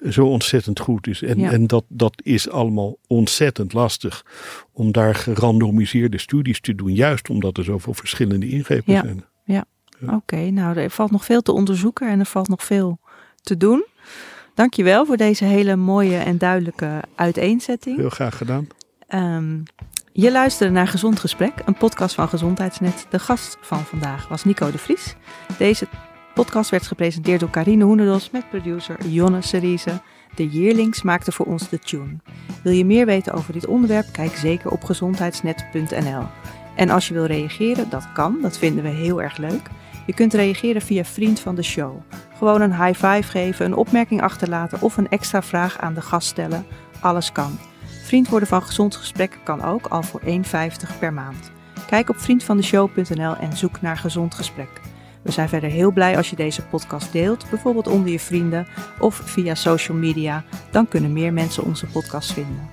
[0.09, 1.21] zo ontzettend goed is.
[1.21, 4.25] En, en dat, dat is allemaal ontzettend lastig
[4.71, 9.25] om daar gerandomiseerde studies te doen, juist omdat er zoveel verschillende ingrepen zijn.
[9.45, 9.65] Ja,
[9.99, 10.15] ja.
[10.15, 10.49] oké.
[10.49, 12.99] nou, er valt nog veel te onderzoeken en er valt nog veel
[13.41, 13.85] te doen.
[14.53, 17.97] Dankjewel voor deze hele mooie en duidelijke uiteenzetting.
[17.97, 18.67] Heel graag gedaan.
[19.09, 19.63] Um,
[20.13, 23.05] je luisterde naar Gezond Gesprek, een podcast van Gezondheidsnet.
[23.09, 25.15] De gast van vandaag was Nico de Vries.
[25.57, 25.87] Deze
[26.33, 30.01] podcast werd gepresenteerd door Carine Hoenderdos met producer Jonne Serize.
[30.35, 32.17] De Yearlings maakte voor ons de tune.
[32.63, 34.05] Wil je meer weten over dit onderwerp?
[34.11, 36.23] Kijk zeker op gezondheidsnet.nl.
[36.75, 39.69] En als je wil reageren, dat kan, dat vinden we heel erg leuk.
[40.05, 42.01] Je kunt reageren via Vriend van de Show.
[42.37, 46.27] Gewoon een high five geven, een opmerking achterlaten of een extra vraag aan de gast
[46.27, 46.65] stellen.
[46.99, 47.57] Alles kan.
[48.03, 50.29] Vriend worden van Gezond Gesprek kan ook al voor 1,50
[50.99, 51.51] per maand.
[51.87, 54.69] Kijk op vriendvandeshow.nl en zoek naar Gezond Gesprek.
[55.21, 58.67] We zijn verder heel blij als je deze podcast deelt, bijvoorbeeld onder je vrienden
[58.99, 60.43] of via social media.
[60.71, 62.69] Dan kunnen meer mensen onze podcast vinden.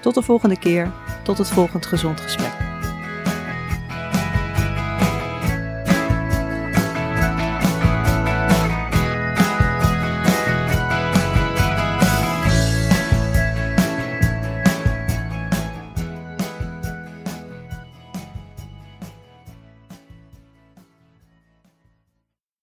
[0.00, 0.92] Tot de volgende keer,
[1.22, 2.73] tot het volgende Gezond Gesprek.